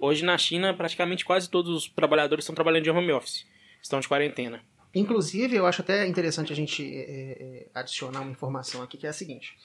Hoje 0.00 0.24
na 0.24 0.38
China 0.38 0.72
praticamente 0.72 1.24
quase 1.24 1.50
todos 1.50 1.70
os 1.70 1.88
trabalhadores 1.88 2.44
estão 2.44 2.54
trabalhando 2.54 2.84
de 2.84 2.90
home 2.90 3.12
office, 3.12 3.46
estão 3.82 4.00
de 4.00 4.08
quarentena. 4.08 4.62
Inclusive, 4.94 5.54
eu 5.54 5.66
acho 5.66 5.82
até 5.82 6.06
interessante 6.06 6.52
a 6.52 6.56
gente 6.56 6.82
é, 6.82 7.36
é, 7.38 7.66
adicionar 7.72 8.22
uma 8.22 8.32
informação 8.32 8.82
aqui, 8.82 8.98
que 8.98 9.06
é 9.06 9.10
a 9.10 9.12
seguinte. 9.12 9.56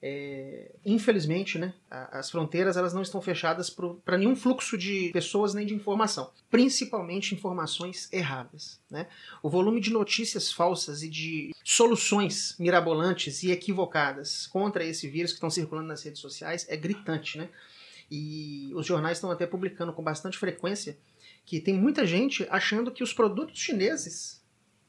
É, 0.00 0.76
infelizmente, 0.86 1.58
né, 1.58 1.74
as 1.90 2.30
fronteiras 2.30 2.76
elas 2.76 2.94
não 2.94 3.02
estão 3.02 3.20
fechadas 3.20 3.68
para 3.68 4.16
nenhum 4.16 4.36
fluxo 4.36 4.78
de 4.78 5.10
pessoas 5.12 5.54
nem 5.54 5.66
de 5.66 5.74
informação, 5.74 6.30
principalmente 6.48 7.34
informações 7.34 8.08
erradas. 8.12 8.80
Né? 8.88 9.08
O 9.42 9.50
volume 9.50 9.80
de 9.80 9.90
notícias 9.90 10.52
falsas 10.52 11.02
e 11.02 11.08
de 11.08 11.52
soluções 11.64 12.54
mirabolantes 12.60 13.42
e 13.42 13.50
equivocadas 13.50 14.46
contra 14.46 14.84
esse 14.84 15.08
vírus 15.08 15.32
que 15.32 15.38
estão 15.38 15.50
circulando 15.50 15.88
nas 15.88 16.04
redes 16.04 16.20
sociais 16.20 16.64
é 16.68 16.76
gritante. 16.76 17.36
Né? 17.36 17.48
E 18.08 18.70
os 18.76 18.86
jornais 18.86 19.18
estão 19.18 19.32
até 19.32 19.48
publicando 19.48 19.92
com 19.92 20.02
bastante 20.02 20.38
frequência 20.38 20.96
que 21.44 21.60
tem 21.60 21.74
muita 21.74 22.06
gente 22.06 22.46
achando 22.50 22.92
que 22.92 23.02
os 23.02 23.12
produtos 23.12 23.58
chineses 23.58 24.40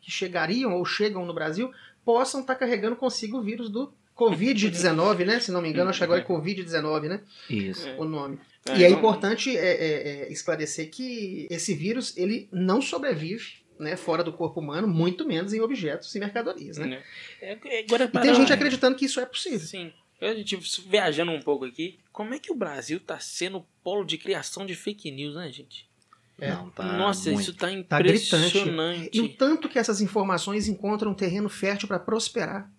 que 0.02 0.12
chegariam 0.12 0.74
ou 0.76 0.86
chegam 0.86 1.26
no 1.26 1.34
Brasil 1.34 1.72
possam 2.06 2.42
estar 2.42 2.56
carregando 2.56 2.96
consigo 2.96 3.38
o 3.38 3.42
vírus 3.42 3.70
do 3.70 3.94
Covid-19, 4.20 5.26
né? 5.26 5.40
Se 5.40 5.52
não 5.52 5.62
me 5.62 5.70
engano, 5.70 5.90
acho 5.90 6.00
que 6.00 6.04
agora 6.04 6.22
é 6.22 6.26
Covid-19, 6.26 7.08
né? 7.08 7.22
Isso. 7.50 7.88
É. 7.88 7.96
O 7.98 8.04
nome. 8.06 8.40
É, 8.68 8.78
e 8.78 8.84
é 8.84 8.88
então- 8.88 9.00
importante 9.00 9.56
é, 9.58 9.62
é, 9.68 10.10
é, 10.28 10.32
esclarecer 10.32 10.90
que 10.92 11.48
esse 11.50 11.74
vírus 11.74 12.16
ele 12.18 12.50
não 12.52 12.82
sobrevive 12.82 13.60
né, 13.80 13.96
fora 13.96 14.22
do 14.24 14.34
corpo 14.34 14.60
humano, 14.60 14.88
muito 14.88 15.26
menos 15.26 15.54
em 15.54 15.62
objetos 15.62 16.14
e 16.14 16.20
mercadorias, 16.20 16.78
né? 16.78 17.02
É, 17.42 17.58
é, 17.64 17.80
agora 17.88 18.12
E 18.14 18.20
tem 18.20 18.36
gente 18.36 18.52
acreditando 18.52 18.98
que 18.98 19.06
isso 19.06 19.20
é 19.22 19.26
possível. 19.26 19.60
Sim. 19.60 19.94
A 20.22 20.34
gente 20.34 20.58
viajando 20.86 21.32
um 21.32 21.42
pouco 21.42 21.64
aqui, 21.64 21.98
como 22.12 22.34
é 22.34 22.40
que 22.40 22.52
o 22.52 22.56
Brasil 22.56 23.00
tá 23.00 23.18
sendo 23.22 23.66
polo 23.82 24.04
de 24.04 24.18
criação 24.18 24.66
de 24.66 24.76
fake 24.76 25.10
news, 25.12 25.36
né, 25.36 25.50
gente? 25.50 25.88
É. 26.42 26.52
Não, 26.52 26.70
tá 26.70 26.84
Nossa, 26.84 27.30
muito. 27.32 27.42
isso 27.44 27.54
tá 27.54 27.68
Tá 27.88 28.00
gritante. 28.00 28.36
impressionante. 28.36 29.10
E 29.14 29.22
o 29.22 29.30
tanto 29.30 29.70
que 29.70 29.80
essas 29.80 30.02
informações 30.02 30.68
encontram 30.68 31.12
um 31.12 31.16
terreno 31.16 31.48
fértil 31.48 31.88
para 31.88 32.00
prosperar. 32.00 32.70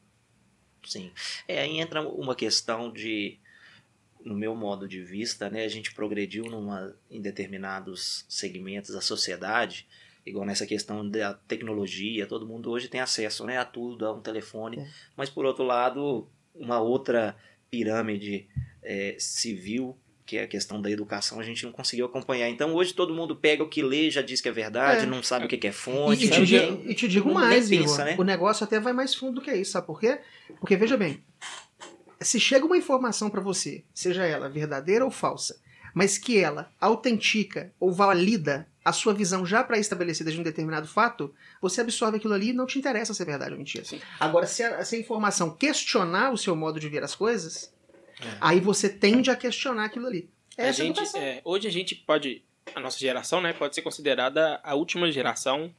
Sim. 0.85 1.11
É, 1.47 1.61
aí 1.61 1.79
entra 1.79 2.01
uma 2.07 2.35
questão 2.35 2.93
de, 2.93 3.39
no 4.25 4.35
meu 4.35 4.55
modo 4.55 4.89
de 4.89 5.03
vista, 5.03 5.49
né, 5.51 5.65
a 5.65 5.69
gente 5.69 5.95
progrediu 5.95 6.45
numa, 6.45 6.95
em 7.11 7.21
determinados 7.21 8.25
segmentos 8.29 8.95
da 8.95 9.01
sociedade, 9.01 9.87
igual 10.25 10.45
nessa 10.45 10.67
questão 10.67 11.09
da 11.09 11.35
tecnologia, 11.35 12.27
todo 12.27 12.47
mundo 12.47 12.71
hoje 12.71 12.89
tem 12.89 13.01
acesso 13.01 13.45
né, 13.45 13.59
a 13.59 13.65
tudo, 13.65 14.07
a 14.07 14.13
um 14.13 14.21
telefone, 14.21 14.79
É. 14.81 14.89
mas 15.17 15.31
por 15.31 15.45
outro 15.45 15.65
lado, 15.65 16.29
uma 16.55 16.81
outra 16.81 17.37
pirâmide 17.71 18.49
é, 18.83 19.17
civil, 19.19 19.97
que 20.31 20.39
é 20.39 20.45
a 20.45 20.47
questão 20.47 20.81
da 20.81 20.89
educação, 20.89 21.41
a 21.41 21.43
gente 21.43 21.65
não 21.65 21.73
conseguiu 21.73 22.07
acompanhar. 22.07 22.49
Então 22.49 22.73
hoje 22.73 22.95
todo 22.95 23.13
mundo 23.13 23.35
pega 23.35 23.65
o 23.65 23.69
que 23.69 23.83
lê, 23.83 24.09
já 24.13 24.23
diz 24.23 24.41
que 24.41 24.49
é 24.49 24.53
verdade, 24.53 25.03
É. 25.03 25.07
não 25.07 25.25
sabe 25.25 25.47
o 25.47 25.49
que 25.49 25.67
é 25.67 25.71
E, 25.71 25.73
fonte, 25.73 26.25
e 26.25 26.29
te 26.29 26.35
sabe? 26.35 26.47
digo, 26.47 26.83
e 26.89 26.95
te 26.95 27.09
digo 27.09 27.35
mais, 27.35 27.69
pensa, 27.69 28.05
né? 28.05 28.15
o 28.17 28.23
negócio 28.23 28.63
até 28.63 28.79
vai 28.79 28.93
mais 28.93 29.13
fundo 29.13 29.35
do 29.35 29.43
que 29.43 29.53
isso, 29.53 29.73
sabe 29.73 29.89
por 29.89 29.99
quê? 29.99 30.21
Porque, 30.61 30.77
veja 30.77 30.97
bem, 30.97 31.21
se 32.21 32.39
chega 32.39 32.65
uma 32.65 32.77
informação 32.77 33.29
para 33.29 33.41
você, 33.41 33.83
seja 33.93 34.25
ela 34.25 34.49
verdadeira 34.49 35.05
ou 35.05 35.11
falsa, 35.11 35.61
mas 35.93 36.17
que 36.17 36.39
ela 36.39 36.71
autentica 36.81 37.73
ou 37.81 37.91
valida 37.91 38.69
a 38.85 38.93
sua 38.93 39.13
visão 39.13 39.45
já 39.45 39.65
pré-estabelecida 39.65 40.31
de 40.31 40.39
um 40.39 40.45
determinado 40.45 40.87
fato, 40.87 41.35
você 41.61 41.81
absorve 41.81 42.19
aquilo 42.19 42.35
ali 42.35 42.51
e 42.51 42.53
não 42.53 42.67
te 42.67 42.79
interessa 42.79 43.13
se 43.13 43.21
é 43.21 43.27
verdade 43.27 43.51
ou 43.53 43.59
mentira. 43.59 43.85
Sim. 43.85 44.01
Agora, 44.21 44.47
se 44.47 44.63
a, 44.63 44.85
se 44.85 44.95
a 44.95 44.99
informação 45.01 45.51
questionar 45.57 46.31
o 46.33 46.39
seu 46.39 46.55
modo 46.55 46.79
de 46.79 46.89
ver 46.89 47.03
as 47.03 47.15
coisas, 47.17 47.73
É. 48.23 48.37
aí 48.41 48.61
você 48.61 48.89
tende 48.89 49.31
a 49.31 49.37
questionar 49.37 49.87
aquilo 49.87 50.07
ali. 50.07 50.29
A 50.59 50.63
Essa 50.67 50.83
gente, 50.85 51.01
é, 51.17 51.41
hoje 51.45 51.67
a 51.67 51.71
gente 51.71 51.95
pode, 51.95 52.43
a 52.75 52.81
nossa 52.81 52.99
geração, 52.99 53.41
né, 53.41 53.53
pode 53.53 53.75
ser 53.75 53.83
considerada 53.83 54.61
a 54.63 54.75
última 54.75 55.11
geração 55.11 55.75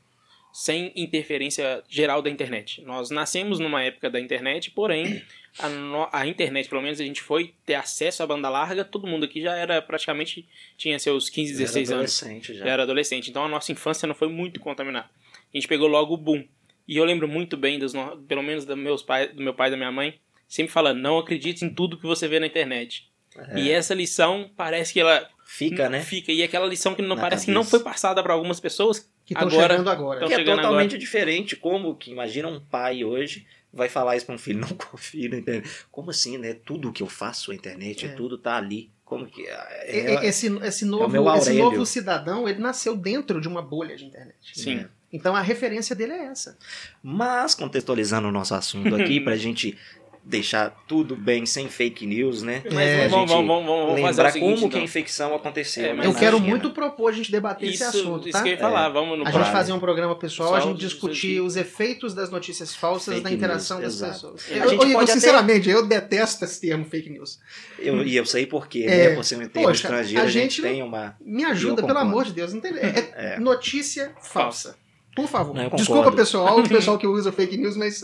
sem 0.53 0.91
interferência 0.95 1.81
geral 1.87 2.21
da 2.21 2.29
internet. 2.29 2.81
Nós 2.81 3.09
nascemos 3.09 3.57
numa 3.59 3.83
época 3.83 4.09
da 4.09 4.19
internet, 4.19 4.71
porém 4.71 5.23
a, 5.57 5.69
no- 5.69 6.09
a 6.11 6.27
internet, 6.27 6.67
pelo 6.67 6.81
menos 6.81 6.99
a 6.99 7.03
gente 7.05 7.21
foi 7.21 7.53
ter 7.65 7.75
acesso 7.75 8.21
à 8.21 8.27
banda 8.27 8.49
larga, 8.49 8.83
todo 8.83 9.07
mundo 9.07 9.23
aqui 9.25 9.39
já 9.41 9.55
era 9.55 9.81
praticamente 9.81 10.45
tinha 10.77 10.99
seus 10.99 11.29
15, 11.29 11.53
16 11.53 11.89
Era 11.91 11.99
anos. 11.99 12.21
adolescente 12.21 12.53
já. 12.53 12.65
já 12.65 12.71
era 12.71 12.83
adolescente. 12.83 13.29
Então 13.29 13.45
a 13.45 13.47
nossa 13.47 13.71
infância 13.71 14.05
não 14.07 14.15
foi 14.15 14.27
muito 14.27 14.59
contaminada. 14.59 15.09
A 15.53 15.57
gente 15.57 15.67
pegou 15.69 15.87
logo 15.87 16.13
o 16.15 16.17
boom. 16.17 16.45
E 16.87 16.97
eu 16.97 17.05
lembro 17.05 17.27
muito 17.29 17.55
bem, 17.55 17.79
dos, 17.79 17.93
pelo 18.27 18.43
menos 18.43 18.65
do, 18.65 18.75
meus 18.75 19.01
pai, 19.01 19.29
do 19.29 19.41
meu 19.41 19.53
pai 19.53 19.69
e 19.69 19.71
da 19.71 19.77
minha 19.77 19.91
mãe, 19.91 20.19
sempre 20.53 20.71
falando, 20.73 20.99
não 20.99 21.17
acredite 21.17 21.63
em 21.63 21.69
tudo 21.73 21.97
que 21.97 22.05
você 22.05 22.27
vê 22.27 22.39
na 22.39 22.47
internet. 22.47 23.09
É. 23.37 23.59
E 23.59 23.71
essa 23.71 23.93
lição 23.93 24.51
parece 24.57 24.91
que 24.91 24.99
ela 24.99 25.27
Fica, 25.45 25.89
né? 25.89 26.01
fica. 26.01 26.31
E 26.31 26.43
aquela 26.43 26.65
lição 26.67 26.93
que 26.93 27.01
não 27.01 27.15
Na 27.15 27.21
parece 27.21 27.45
que 27.45 27.51
não 27.51 27.61
cabeça. 27.61 27.77
foi 27.77 27.79
passada 27.91 28.21
para 28.21 28.33
algumas 28.33 28.59
pessoas 28.59 29.09
Que 29.25 29.33
estão 29.33 29.47
Agora- 29.47 29.69
chegando 29.73 29.89
agora. 29.89 30.27
Que 30.27 30.33
é 30.33 30.35
chegando 30.37 30.57
totalmente 30.61 30.97
diferente. 30.97 31.55
Como 31.55 31.95
que 31.95 32.11
imagina 32.11 32.47
um 32.49 32.59
pai 32.59 33.03
hoje 33.05 33.45
vai 33.71 33.87
falar 33.87 34.17
isso 34.17 34.25
para 34.25 34.35
um 34.35 34.37
filho, 34.37 34.59
não 34.59 34.67
confia 34.75 35.29
na 35.29 35.37
internet. 35.37 35.69
Como 35.89 36.09
assim, 36.09 36.37
né? 36.37 36.53
Tudo 36.65 36.91
que 36.91 37.01
eu 37.03 37.07
faço 37.07 37.51
na 37.51 37.55
internet, 37.55 38.05
É. 38.05 38.09
tudo 38.09 38.37
tá 38.37 38.57
ali. 38.57 38.89
Como 39.05 39.25
que 39.27 39.41
E- 39.43 39.47
é, 39.47 40.25
Esse, 40.25 40.47
esse, 40.63 40.85
meu 40.85 40.99
novo, 40.99 41.15
esse 41.37 41.49
Aurélio. 41.49 41.63
novo 41.71 41.85
cidadão, 41.85 42.47
ele 42.49 42.59
nasceu 42.59 42.95
dentro 42.97 43.39
de 43.39 43.47
uma 43.47 43.61
bolha 43.61 43.95
de 43.95 44.03
internet. 44.05 44.35
Sim. 44.53 44.85
Então 45.13 45.35
a 45.35 45.41
referência 45.41 45.93
dele 45.95 46.13
é 46.13 46.25
essa. 46.27 46.57
Mas 47.03 47.53
contextualizando 47.55 48.27
o 48.27 48.31
nosso 48.31 48.53
assunto 48.55 48.95
aqui 48.95 49.19
pra 49.21 49.35
gente 49.37 49.77
deixar 50.23 50.69
tudo 50.87 51.15
bem 51.15 51.45
sem 51.47 51.67
fake 51.67 52.05
news, 52.05 52.43
né? 52.43 52.61
Mas 52.71 52.87
É, 52.87 53.07
vamos, 53.07 53.31
a 53.31 53.35
vamos, 53.35 53.47
vamos, 53.47 53.65
vamos 53.65 54.01
fazer 54.01 54.05
Lembrar 54.21 54.29
o 54.29 54.31
seguinte, 54.31 54.49
como 54.49 54.59
que 54.61 54.65
então. 54.67 54.79
a 54.79 54.83
infecção 54.83 55.35
aconteceu. 55.35 55.85
É, 55.85 55.93
né, 55.95 56.05
Eu 56.05 56.13
quero 56.13 56.37
China. 56.37 56.49
muito 56.49 56.69
propor 56.71 57.09
a 57.09 57.11
gente 57.11 57.31
debater 57.31 57.67
Isso, 57.69 57.83
esse 57.83 57.97
assunto, 57.97 58.27
isso 58.29 58.37
tá? 58.37 58.43
que 58.43 58.49
eu 58.49 58.53
ia 58.53 58.59
falar, 58.59 58.89
vamos 58.89 59.17
no 59.17 59.27
A 59.27 59.31
gente 59.31 59.51
fazer 59.51 59.73
um 59.73 59.79
programa 59.79 60.15
pessoal, 60.15 60.53
a 60.53 60.61
Só 60.61 60.67
gente 60.67 60.77
disso 60.77 60.89
discutir 60.93 61.41
os 61.41 61.55
efeitos 61.55 62.13
das 62.13 62.29
notícias 62.29 62.75
falsas 62.75 63.15
Fake 63.15 63.23
na 63.23 63.31
interação 63.31 63.79
news, 63.79 63.97
das 63.99 64.09
exato. 64.17 64.33
pessoas. 64.35 64.51
A 64.51 64.63
Eu, 64.65 64.69
gente 64.69 64.85
eu- 64.85 64.91
pode 64.93 65.03
até- 65.11 65.13
sinceramente, 65.13 65.69
eu 65.69 65.85
detesto 65.87 66.45
esse 66.45 66.61
termo 66.61 66.85
fake 66.85 67.09
news. 67.09 67.39
Eu, 67.79 68.03
e 68.05 68.15
eu 68.15 68.25
sei 68.25 68.45
por 68.45 68.67
quê, 68.67 68.85
É, 68.87 69.09
né? 69.09 69.15
Por 69.15 69.23
ser 69.25 69.35
um 69.37 69.39
termo 69.47 69.67
poxa, 69.69 69.81
estrangeiro, 69.83 70.21
a 70.21 70.25
a 70.25 70.29
gente, 70.29 70.57
gente 70.57 70.61
tem 70.61 70.83
uma. 70.83 71.15
Me 71.19 71.43
ajuda, 71.45 71.81
Eu 71.81 71.87
pelo 71.87 71.97
amor 71.99 72.25
de 72.25 72.33
Deus. 72.33 72.53
Não 72.53 72.61
tem, 72.61 72.73
é, 72.77 73.11
É. 73.15 73.39
notícia 73.39 74.13
falsa. 74.21 74.75
Por 75.15 75.27
favor. 75.27 75.57
Eu 75.57 75.69
Desculpa, 75.71 76.11
pessoal, 76.11 76.59
o 76.59 76.63
pessoal 76.69 76.97
que 76.97 77.05
usa 77.07 77.31
fake 77.33 77.57
news, 77.57 77.75
mas 77.75 78.01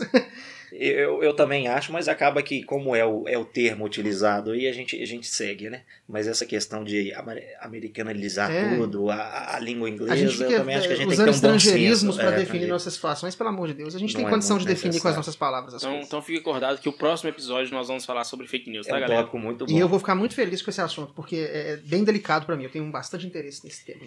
Eu, 0.72 1.22
eu 1.22 1.32
também 1.34 1.66
acho, 1.68 1.92
mas 1.92 2.08
acaba 2.08 2.42
que, 2.42 2.62
como 2.62 2.94
é 2.94 3.04
o, 3.04 3.26
é 3.28 3.36
o 3.38 3.44
termo 3.44 3.84
utilizado 3.84 4.50
aí, 4.50 4.68
a 4.68 4.72
gente, 4.72 5.00
a 5.00 5.06
gente 5.06 5.26
segue, 5.26 5.70
né? 5.70 5.82
Mas 6.08 6.26
essa 6.26 6.44
questão 6.44 6.84
de 6.84 7.12
americanizar 7.60 8.50
É. 8.50 8.76
tudo, 8.76 9.10
a, 9.10 9.56
a 9.56 9.58
língua 9.60 9.88
a 9.88 9.90
inglesa, 9.90 10.16
gente 10.16 10.42
eu 10.42 10.50
também 10.58 10.74
acho 10.76 10.86
que 10.86 10.92
a 10.92 10.96
é, 10.96 10.98
gente 10.98 11.08
tem 11.08 11.16
que 11.16 11.30
usando 11.30 11.40
ter 11.40 11.48
um 11.48 11.56
estrangeirismos 11.56 12.16
para 12.16 12.32
é, 12.32 12.36
definir 12.36 12.66
nossas 12.66 12.92
situações, 12.94 13.34
pelo 13.34 13.48
amor 13.50 13.68
de 13.68 13.74
Deus. 13.74 13.94
A 13.94 13.98
gente 13.98 14.12
Não 14.14 14.20
tem 14.20 14.26
é 14.26 14.30
condição 14.30 14.58
de 14.58 14.66
definir 14.66 15.00
com 15.00 15.08
as 15.08 15.16
nossas 15.16 15.36
palavras 15.36 15.74
as 15.74 15.82
Então, 15.82 15.90
coisas. 15.92 16.06
então 16.08 16.22
fique 16.22 16.38
acordado 16.38 16.80
que 16.80 16.88
o 16.88 16.92
próximo 16.92 17.30
episódio 17.30 17.72
nós 17.72 17.88
vamos 17.88 18.04
falar 18.04 18.24
sobre 18.24 18.46
fake 18.46 18.70
news, 18.70 18.86
É 18.86 18.90
tá, 18.90 18.96
um 18.96 19.00
galera? 19.00 19.20
tópico 19.20 19.38
muito 19.38 19.66
bom. 19.66 19.72
E 19.72 19.78
eu 19.78 19.88
vou 19.88 19.98
ficar 19.98 20.14
muito 20.14 20.34
feliz 20.34 20.62
com 20.62 20.70
esse 20.70 20.80
assunto, 20.80 21.12
porque 21.14 21.36
é 21.50 21.76
bem 21.84 22.04
delicado 22.04 22.46
para 22.46 22.56
mim. 22.56 22.64
Eu 22.64 22.70
tenho 22.70 22.84
bastante 22.90 23.26
interesse 23.26 23.64
nesse 23.64 23.84
tema. 23.84 24.00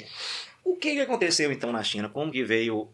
O 0.63 0.75
que, 0.75 0.93
que 0.93 1.01
aconteceu 1.01 1.51
então 1.51 1.71
na 1.71 1.83
China? 1.83 2.07
Como 2.09 2.31
que 2.31 2.43
veio 2.43 2.87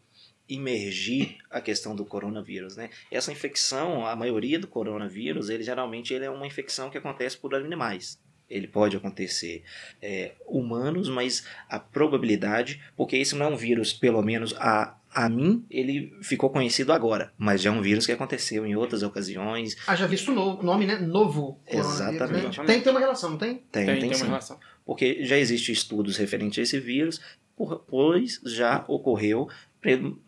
emergir 0.49 1.37
a 1.49 1.59
questão 1.59 1.95
do 1.95 2.05
coronavírus, 2.05 2.77
né? 2.77 2.89
Essa 3.11 3.31
infecção, 3.31 4.05
a 4.05 4.15
maioria 4.15 4.59
do 4.59 4.67
coronavírus, 4.67 5.49
ele 5.49 5.63
geralmente 5.63 6.13
ele 6.13 6.25
é 6.25 6.29
uma 6.29 6.47
infecção 6.47 6.89
que 6.89 6.97
acontece 6.97 7.37
por 7.37 7.53
animais. 7.53 8.19
Ele 8.49 8.67
pode 8.67 8.95
acontecer 8.95 9.63
é, 10.01 10.31
humanos, 10.45 11.09
mas 11.09 11.45
a 11.69 11.79
probabilidade, 11.79 12.81
porque 12.95 13.17
esse 13.17 13.35
não 13.35 13.47
é 13.47 13.49
um 13.49 13.57
vírus, 13.57 13.91
pelo 13.91 14.21
menos 14.21 14.53
a, 14.57 14.97
a 15.13 15.27
mim, 15.27 15.65
ele 15.69 16.15
ficou 16.21 16.49
conhecido 16.49 16.93
agora, 16.93 17.33
mas 17.37 17.61
já 17.61 17.69
é 17.69 17.73
um 17.73 17.81
vírus 17.81 18.05
que 18.05 18.11
aconteceu 18.13 18.65
em 18.65 18.73
outras 18.73 19.03
ocasiões. 19.03 19.75
Ah, 19.85 19.97
já 19.97 20.07
visto 20.07 20.31
o 20.31 20.63
nome, 20.63 20.85
né? 20.85 20.97
Novo 20.97 21.59
coronavírus. 21.65 21.99
Exatamente. 21.99 22.59
Né? 22.59 22.65
Tem 22.65 22.77
que 22.77 22.83
ter 22.85 22.89
uma 22.91 23.01
relação, 23.01 23.31
não 23.31 23.37
tem? 23.37 23.55
Tem, 23.69 23.85
tem, 23.85 23.85
tem, 23.85 23.99
tem 23.99 24.09
uma 24.09 24.15
sim. 24.15 24.25
relação. 24.25 24.59
porque 24.85 25.25
já 25.25 25.37
existem 25.37 25.73
estudos 25.73 26.15
referentes 26.15 26.57
a 26.59 26.61
esse 26.61 26.79
vírus, 26.79 27.19
pois 27.89 28.39
já 28.45 28.85
ocorreu 28.87 29.49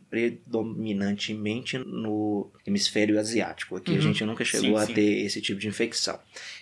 predominantemente 0.09 1.77
no 1.77 2.49
hemisfério 2.65 3.19
asiático. 3.19 3.75
Aqui 3.75 3.91
a 3.91 3.95
Uhum. 3.95 4.01
gente 4.01 4.25
nunca 4.25 4.43
chegou 4.45 4.77
Sim, 4.77 4.83
a 4.83 4.85
sim. 4.85 4.93
ter 4.93 5.25
esse 5.25 5.41
tipo 5.41 5.59
de 5.59 5.67
infecção. 5.67 6.19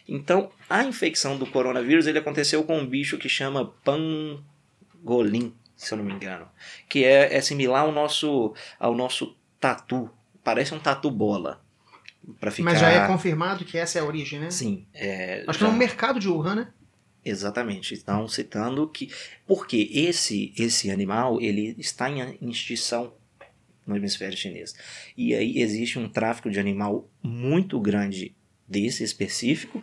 Então, 0.08 0.52
a 0.70 0.84
infecção 0.84 1.38
do 1.38 1.46
coronavírus 1.46 2.08
ele 2.08 2.20
aconteceu 2.20 2.64
com 2.64 2.78
um 2.78 2.86
bicho 2.86 3.18
que 3.18 3.30
chama 3.30 3.74
pangolim, 3.84 5.54
se 5.76 5.94
eu 5.94 5.98
não 5.98 6.06
me 6.06 6.14
engano, 6.14 6.48
que 6.90 7.04
é, 7.04 7.36
é 7.36 7.42
similar 7.42 7.82
ao 7.84 7.92
nosso, 7.92 8.54
ao 8.80 8.96
nosso 8.96 9.36
tatu. 9.60 10.10
Parece 10.44 10.74
um 10.74 10.80
tatu 10.80 11.10
bola. 11.12 11.62
Pra 12.40 12.52
ficar... 12.52 12.72
Mas 12.72 12.80
já 12.80 12.90
é 12.90 13.08
confirmado 13.08 13.64
que 13.64 13.78
essa 13.78 14.00
é 14.00 14.02
a 14.02 14.06
origem, 14.06 14.40
né? 14.40 14.50
Sim. 14.52 14.86
É, 14.94 15.44
Acho 15.48 15.60
que 15.60 15.66
já- 15.66 15.72
é 15.72 15.74
um 15.74 15.78
mercado 15.78 16.20
de 16.20 16.28
Wuhan, 16.28 16.56
né? 16.56 16.68
Exatamente. 17.24 17.94
Estão 17.94 18.28
citando 18.28 18.88
que 18.88 19.10
porque 19.46 19.90
esse 19.94 20.54
esse 20.58 20.90
animal 20.90 21.42
ele 21.42 21.76
está 21.78 22.10
em 22.10 22.50
extinção 22.50 23.14
no 23.88 23.96
hemisfério 23.96 24.38
chinês. 24.38 24.76
E 25.16 25.34
aí 25.34 25.60
existe 25.60 25.98
um 25.98 26.10
tráfico 26.10 26.52
de 26.52 26.60
animal 26.60 27.10
muito 27.24 27.80
grande 27.80 28.36
desse 28.68 29.04
específico 29.04 29.82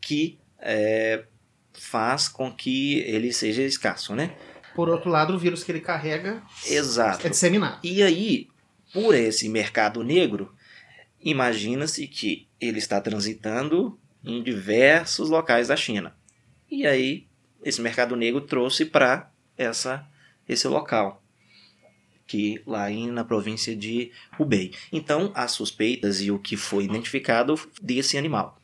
que 0.00 0.38
é, 0.58 1.24
faz 1.72 2.28
com 2.28 2.52
que 2.52 2.98
ele 3.00 3.32
seja 3.32 3.62
escasso, 3.62 4.14
né? 4.14 4.36
Por 4.74 4.88
outro 4.88 5.10
lado, 5.10 5.34
o 5.34 5.38
vírus 5.38 5.64
que 5.64 5.72
ele 5.72 5.80
carrega 5.80 6.42
Exato. 6.66 7.26
é 7.26 7.30
disseminado. 7.30 7.80
E 7.82 8.02
aí, 8.02 8.48
por 8.92 9.14
esse 9.14 9.48
mercado 9.48 10.02
negro, 10.04 10.54
imagina-se 11.20 12.06
que 12.06 12.46
ele 12.60 12.78
está 12.78 13.00
transitando 13.00 13.98
em 14.22 14.42
diversos 14.42 15.28
locais 15.28 15.68
da 15.68 15.76
China. 15.76 16.14
E 16.70 16.86
aí, 16.86 17.26
esse 17.64 17.80
mercado 17.80 18.14
negro 18.14 18.40
trouxe 18.42 18.84
para 18.84 19.30
essa 19.56 20.06
esse 20.48 20.66
local, 20.66 21.19
que 22.30 22.62
lá 22.64 22.88
em, 22.92 23.10
na 23.10 23.24
província 23.24 23.74
de 23.74 24.12
Hubei. 24.38 24.72
Então, 24.92 25.32
as 25.34 25.50
suspeitas 25.50 26.20
e 26.22 26.30
o 26.30 26.38
que 26.38 26.56
foi 26.56 26.84
identificado 26.84 27.58
desse 27.82 28.16
animal. 28.16 28.56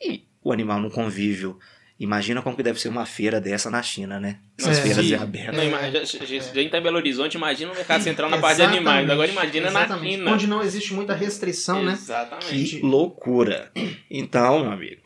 E 0.00 0.24
o 0.42 0.50
animal 0.50 0.80
no 0.80 0.90
convívio, 0.90 1.58
imagina 1.98 2.40
como 2.40 2.56
que 2.56 2.62
deve 2.62 2.80
ser 2.80 2.88
uma 2.88 3.04
feira 3.04 3.38
dessa 3.38 3.68
na 3.70 3.82
China, 3.82 4.18
né? 4.18 4.38
Essas 4.58 4.78
É. 4.78 4.82
feiras 4.82 5.04
Sim. 5.04 5.14
abertas. 5.16 5.54
Não, 5.54 5.64
imagina, 5.64 5.98
a 6.00 6.04
gente 6.04 6.22
a 6.22 6.26
gente 6.54 6.70
tá 6.70 6.78
em 6.78 6.82
Belo 6.82 6.96
Horizonte, 6.96 7.34
imagina 7.34 7.70
o 7.72 7.74
mercado 7.74 8.02
central 8.02 8.30
na 8.30 8.38
parte 8.38 8.56
de 8.56 8.62
animais. 8.62 9.04
Exatamente, 9.04 9.12
Agora 9.12 9.28
imagina 9.30 9.70
na 9.70 9.80
exatamente. 9.84 10.16
China. 10.16 10.32
Onde 10.32 10.46
não 10.46 10.62
existe 10.62 10.94
muita 10.94 11.12
restrição, 11.14 11.82
né? 11.84 11.92
Exatamente. 11.92 12.76
Que 12.76 12.80
loucura! 12.80 13.70
Então, 14.10 14.60
meu 14.60 14.72
amigo, 14.72 15.02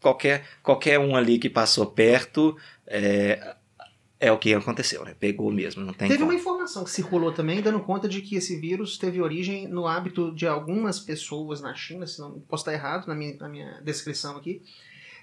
qualquer, 0.00 0.46
qualquer 0.62 0.98
um 0.98 1.14
ali 1.14 1.38
que 1.38 1.50
passou 1.50 1.84
perto 1.84 2.56
é, 2.86 3.54
é 4.22 4.30
o 4.30 4.38
que 4.38 4.54
aconteceu, 4.54 5.04
né? 5.04 5.16
Pegou 5.18 5.50
mesmo, 5.50 5.84
não 5.84 5.92
tem 5.92 6.06
Teve 6.06 6.20
como. 6.20 6.30
uma 6.30 6.38
informação 6.38 6.84
que 6.84 6.90
circulou 6.90 7.32
também, 7.32 7.60
dando 7.60 7.80
conta 7.80 8.08
de 8.08 8.22
que 8.22 8.36
esse 8.36 8.56
vírus 8.60 8.96
teve 8.96 9.20
origem 9.20 9.66
no 9.66 9.84
hábito 9.84 10.32
de 10.32 10.46
algumas 10.46 11.00
pessoas 11.00 11.60
na 11.60 11.74
China, 11.74 12.06
se 12.06 12.20
não 12.20 12.38
posso 12.40 12.62
estar 12.62 12.72
errado 12.72 13.08
na 13.08 13.16
minha, 13.16 13.36
na 13.36 13.48
minha 13.48 13.80
descrição 13.82 14.36
aqui, 14.36 14.62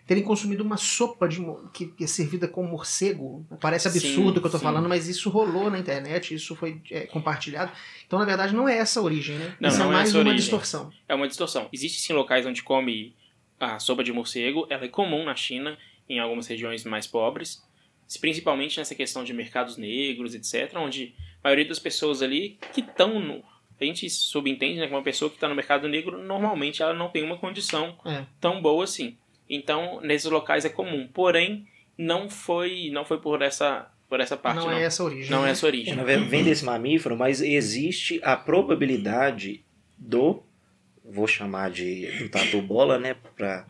terem 0.05 0.21
consumido 0.21 0.65
uma 0.65 0.75
sopa 0.75 1.29
de 1.29 1.39
que, 1.71 1.85
que 1.85 2.03
é 2.03 2.07
servida 2.07 2.45
com 2.45 2.61
morcego. 2.63 3.45
Parece 3.61 3.87
absurdo 3.87 4.33
Sim, 4.33 4.37
o 4.37 4.41
que 4.41 4.47
eu 4.47 4.51
tô 4.51 4.57
sim. 4.57 4.63
falando, 4.65 4.89
mas 4.89 5.07
isso 5.07 5.29
rolou 5.29 5.71
na 5.71 5.79
internet, 5.79 6.35
isso 6.35 6.53
foi 6.53 6.81
é, 6.91 7.07
compartilhado. 7.07 7.71
Então, 8.05 8.19
na 8.19 8.25
verdade, 8.25 8.53
não 8.53 8.67
é 8.67 8.79
essa 8.79 8.99
a 8.99 9.03
origem, 9.03 9.37
né? 9.37 9.55
Não, 9.61 9.69
isso 9.69 9.79
não 9.79 9.85
é 9.85 9.89
é 9.89 9.93
mais 9.93 10.09
essa 10.09 10.17
uma 10.17 10.21
origem. 10.21 10.39
distorção. 10.39 10.91
É 11.07 11.15
uma 11.15 11.27
distorção. 11.27 11.69
Existem 11.71 12.01
sim 12.01 12.11
locais 12.11 12.45
onde 12.45 12.61
come 12.63 13.15
a 13.57 13.79
sopa 13.79 14.03
de 14.03 14.11
morcego. 14.11 14.67
Ela 14.69 14.83
é 14.83 14.87
comum 14.89 15.23
na 15.23 15.35
China, 15.37 15.77
em 16.09 16.19
algumas 16.19 16.47
regiões 16.47 16.83
mais 16.83 17.07
pobres. 17.07 17.63
Principalmente 18.17 18.77
nessa 18.79 18.95
questão 18.95 19.23
de 19.23 19.33
mercados 19.33 19.77
negros, 19.77 20.33
etc. 20.33 20.75
Onde 20.77 21.13
a 21.43 21.49
maioria 21.49 21.65
das 21.67 21.79
pessoas 21.79 22.21
ali 22.21 22.57
que 22.73 22.81
estão 22.81 23.19
no... 23.19 23.43
A 23.79 23.85
gente 23.85 24.09
subentende 24.09 24.79
né, 24.79 24.87
que 24.87 24.93
uma 24.93 25.01
pessoa 25.03 25.29
que 25.29 25.37
está 25.37 25.47
no 25.47 25.55
mercado 25.55 25.87
negro, 25.87 26.17
normalmente 26.21 26.81
ela 26.81 26.93
não 26.93 27.07
tem 27.09 27.23
uma 27.23 27.37
condição 27.37 27.97
É. 28.05 28.25
tão 28.41 28.61
boa 28.61 28.83
assim. 28.83 29.17
Então, 29.49 30.01
nesses 30.01 30.29
locais 30.29 30.65
é 30.65 30.69
comum. 30.69 31.07
Porém, 31.07 31.65
não 31.97 32.29
foi, 32.29 32.89
não 32.91 33.05
foi 33.05 33.19
por 33.19 33.41
essa, 33.41 33.89
por 34.07 34.19
essa 34.19 34.35
parte, 34.37 34.57
não, 34.57 34.67
não. 34.67 34.73
é 34.73 34.83
essa 34.83 35.01
a 35.01 35.05
origem. 35.05 35.31
Não 35.31 35.41
né? 35.43 35.49
é 35.49 35.51
essa 35.51 35.65
origem. 35.65 35.95
Na 35.95 36.03
verdade, 36.03 36.29
Vem 36.29 36.43
desse 36.43 36.65
mamífero, 36.65 37.15
mas 37.17 37.41
existe 37.41 38.19
a 38.23 38.35
probabilidade 38.35 39.63
do, 39.97 40.43
vou 41.03 41.27
chamar 41.27 41.71
de 41.71 42.05
do 42.19 42.29
tatu 42.29 42.61
bola, 42.61 42.97
né? 42.97 43.15
Pra 43.35 43.65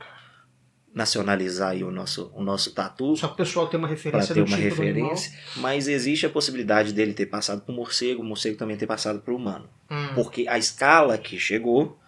nacionalizar 0.93 1.71
aí 1.71 1.83
o 1.83 1.91
nosso, 1.91 2.31
o 2.35 2.43
nosso 2.43 2.71
tatu. 2.73 3.15
Só 3.15 3.27
que 3.27 3.33
o 3.33 3.37
pessoal 3.37 3.67
tem 3.67 3.77
uma 3.77 3.87
para 3.87 3.95
referência 3.95 4.33
ter 4.33 4.43
do 4.43 4.47
uma 4.47 4.57
tipo 4.57 4.69
referência, 4.69 5.37
mas 5.57 5.87
existe 5.87 6.25
a 6.25 6.29
possibilidade 6.29 6.93
dele 6.93 7.13
ter 7.13 7.27
passado 7.27 7.61
por 7.61 7.73
morcego, 7.73 8.21
o 8.21 8.25
morcego 8.25 8.57
também 8.57 8.77
ter 8.77 8.87
passado 8.87 9.19
por 9.21 9.33
humano. 9.33 9.69
Hum. 9.89 10.13
Porque 10.15 10.47
a 10.47 10.57
escala 10.57 11.17
que 11.17 11.39
chegou, 11.39 11.99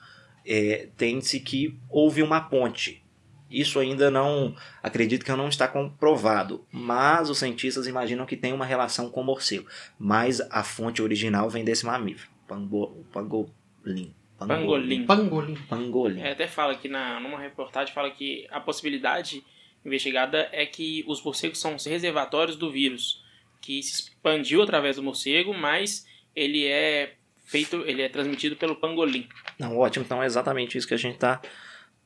é, 0.46 0.88
tem-se 0.98 1.40
que 1.40 1.78
houve 1.90 2.24
uma 2.24 2.42
ponte. 2.42 3.02
Isso 3.50 3.80
ainda 3.80 4.10
não, 4.10 4.56
acredito 4.82 5.26
que 5.26 5.32
não 5.32 5.50
está 5.50 5.68
comprovado, 5.68 6.66
mas 6.72 7.30
os 7.30 7.38
cientistas 7.38 7.86
imaginam 7.86 8.26
que 8.26 8.38
tem 8.38 8.54
uma 8.54 8.66
relação 8.66 9.10
com 9.10 9.22
o 9.22 9.26
morcego. 9.26 9.68
Mas 10.00 10.40
a 10.50 10.64
fonte 10.64 11.02
original 11.02 11.50
vem 11.50 11.66
desse 11.66 11.86
mamífero, 11.86 12.30
pango, 12.48 13.06
pangolim. 13.12 14.14
Pangolim. 14.48 15.06
Pangolim. 15.06 15.56
Pangolim. 15.70 16.22
É, 16.22 16.32
até 16.32 16.48
fala 16.48 16.76
que 16.76 16.88
na, 16.88 17.20
numa 17.20 17.40
reportagem 17.40 17.94
fala 17.94 18.10
que 18.12 18.48
a 18.52 18.60
possibilidade 18.60 19.44
investigada 19.86 20.50
é 20.52 20.66
que 20.66 21.04
os 21.08 21.24
morcegos 21.24 21.60
são 21.60 21.76
os 21.76 21.86
reservatórios 21.86 22.56
do 22.56 22.72
vírus, 22.72 23.24
que 23.60 23.82
se 23.82 23.94
expandiu 23.94 24.62
através 24.62 24.96
do 24.96 25.04
morcego, 25.04 25.54
mas 25.54 26.06
ele 26.36 26.66
é 26.66 27.14
feito, 27.46 27.78
ele 27.86 28.02
é 28.02 28.10
transmitido 28.10 28.56
pelo 28.56 28.76
pangolim. 28.76 29.28
Não, 29.60 29.78
ótimo, 29.78 30.06
então 30.06 30.22
é 30.22 30.26
exatamente 30.26 30.78
isso 30.78 30.88
que 30.88 30.94
a 30.94 30.98
gente 30.98 31.16
está 31.16 31.42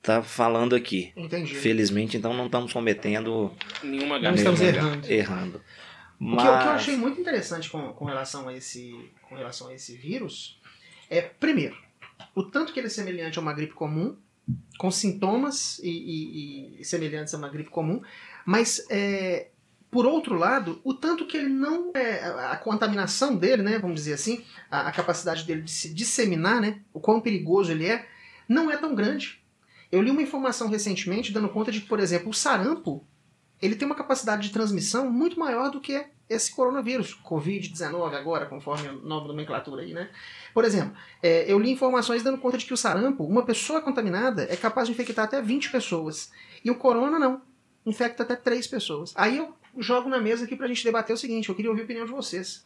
tá 0.02 0.24
falando 0.24 0.76
aqui. 0.76 1.12
Entendi. 1.16 1.54
Felizmente, 1.56 2.18
então 2.18 2.34
não 2.34 2.46
estamos 2.46 2.72
cometendo 2.74 3.52
Nenhuma 3.84 4.16
Não 4.16 4.22
gafe. 4.22 4.38
estamos 4.38 4.60
nenhuma- 4.60 4.80
errando. 4.80 5.12
errando. 5.12 5.62
O, 6.20 6.26
que, 6.28 6.34
o 6.34 6.38
que 6.38 6.48
eu 6.48 6.72
achei 6.72 6.96
muito 6.96 7.20
interessante 7.20 7.70
com, 7.70 7.92
com, 7.92 8.06
relação 8.06 8.48
a 8.48 8.54
esse, 8.54 9.12
com 9.28 9.36
relação 9.36 9.68
a 9.68 9.74
esse 9.74 9.98
vírus 9.98 10.58
é, 11.10 11.22
primeiro, 11.22 11.76
o 12.34 12.44
tanto 12.44 12.74
que 12.74 12.80
ele 12.80 12.88
é 12.88 12.90
semelhante 12.90 13.38
a 13.38 13.42
uma 13.42 13.54
gripe 13.54 13.74
comum, 13.74 14.16
com 14.78 14.92
sintomas 14.92 15.80
e, 15.80 15.90
e, 15.90 16.82
e 16.82 16.86
semelhantes 16.86 17.34
a 17.34 17.38
uma 17.38 17.50
gripe 17.50 17.70
comum, 17.70 18.02
mas 18.46 18.86
é, 18.90 19.50
por 19.90 20.06
outro 20.06 20.36
lado, 20.36 20.82
o 20.84 20.94
tanto 20.94 21.26
que 21.26 21.38
ele 21.38 21.50
não. 21.50 21.92
É, 21.96 22.26
a 22.26 22.58
contaminação 22.58 23.36
dele, 23.36 23.64
né, 23.64 23.80
vamos 23.80 23.96
dizer 23.96 24.14
assim, 24.14 24.44
a, 24.70 24.88
a, 24.88 24.92
capacidade 24.92 25.46
dele 25.46 25.62
de 25.62 25.72
se 25.72 25.94
disseminar, 25.94 26.60
né, 26.60 26.82
o 26.94 27.00
quão 27.00 27.22
perigoso 27.22 27.72
ele 27.72 27.88
é, 27.88 28.06
não 28.48 28.70
é 28.70 28.78
tão 28.78 28.94
grande. 28.94 29.42
Eu 29.92 30.02
li 30.02 30.12
uma 30.12 30.22
informação 30.22 30.68
recentemente 30.68 31.32
dando 31.32 31.48
conta 31.48 31.72
de 31.72 31.80
que, 31.80 31.88
por 31.88 32.00
exemplo, 32.00 32.30
o 32.30 32.34
sarampo 32.34 33.08
ele 33.62 33.76
tem 33.76 33.86
uma 33.86 33.96
capacidade 33.96 34.48
de 34.48 34.54
transmissão 34.54 35.10
muito 35.10 35.40
maior 35.40 35.72
do 35.72 35.80
que 35.80 36.06
esse 36.30 36.54
coronavírus, 36.56 37.16
Covid-19 37.24 38.14
agora, 38.16 38.46
conforme 38.48 38.88
a 38.88 38.94
nova 38.94 39.28
nomenclatura 39.28 39.84
aí, 39.84 39.94
né? 39.94 40.10
Por 40.54 40.66
exemplo, 40.66 40.98
é, 41.22 41.52
eu 41.52 41.60
li 41.60 41.72
informações 41.72 42.24
dando 42.24 42.40
conta 42.40 42.58
de 42.58 42.66
que 42.66 42.74
o 42.74 42.78
sarampo, 42.78 43.24
uma 43.24 43.46
pessoa 43.46 43.82
contaminada, 43.82 44.48
é 44.50 44.56
capaz 44.56 44.88
de 44.88 44.94
infectar 44.94 45.26
até 45.26 45.42
20 45.42 45.72
pessoas. 45.72 46.32
E 46.64 46.72
o 46.72 46.76
corona 46.76 47.20
não. 47.20 47.42
Infecta 47.86 48.24
até 48.24 48.36
3 48.36 48.66
pessoas. 48.66 49.14
Aí 49.16 49.38
eu 49.38 49.54
jogo 49.78 50.10
na 50.10 50.20
mesa 50.20 50.46
aqui 50.46 50.56
pra 50.56 50.68
gente 50.68 50.84
debater 50.84 51.14
o 51.14 51.18
seguinte, 51.18 51.50
eu 51.50 51.56
queria 51.56 51.70
ouvir 51.70 51.82
a 51.82 51.86
opinião 51.86 52.06
de 52.06 52.12
vocês. 52.12 52.64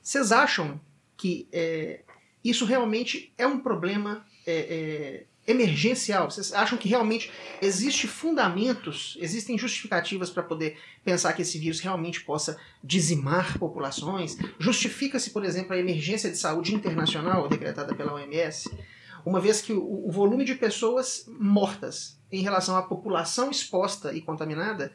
Vocês 0.00 0.32
acham 0.32 0.80
que 1.16 1.46
é, 1.52 2.00
isso 2.42 2.64
realmente 2.64 3.32
é 3.36 3.46
um 3.46 3.60
problema 3.60 4.26
é, 4.46 4.54
é 4.54 5.26
emergencial? 5.46 6.30
Vocês 6.30 6.52
acham 6.52 6.78
que 6.78 6.88
realmente 6.88 7.30
existe 7.60 8.06
fundamentos, 8.06 9.16
existem 9.20 9.58
justificativas 9.58 10.30
para 10.30 10.42
poder 10.42 10.78
pensar 11.04 11.32
que 11.32 11.42
esse 11.42 11.58
vírus 11.58 11.80
realmente 11.80 12.20
possa 12.22 12.58
dizimar 12.82 13.58
populações? 13.58 14.36
Justifica-se, 14.58 15.30
por 15.30 15.44
exemplo, 15.44 15.72
a 15.72 15.78
emergência 15.78 16.30
de 16.30 16.38
saúde 16.38 16.74
internacional 16.74 17.48
decretada 17.48 17.94
pela 17.94 18.14
OMS? 18.14 18.70
Uma 19.24 19.40
vez 19.40 19.60
que 19.60 19.72
o, 19.72 20.06
o 20.06 20.10
volume 20.10 20.44
de 20.44 20.54
pessoas 20.54 21.26
mortas 21.28 22.20
em 22.30 22.42
relação 22.42 22.76
à 22.76 22.82
população 22.82 23.50
exposta 23.50 24.12
e 24.12 24.20
contaminada, 24.20 24.92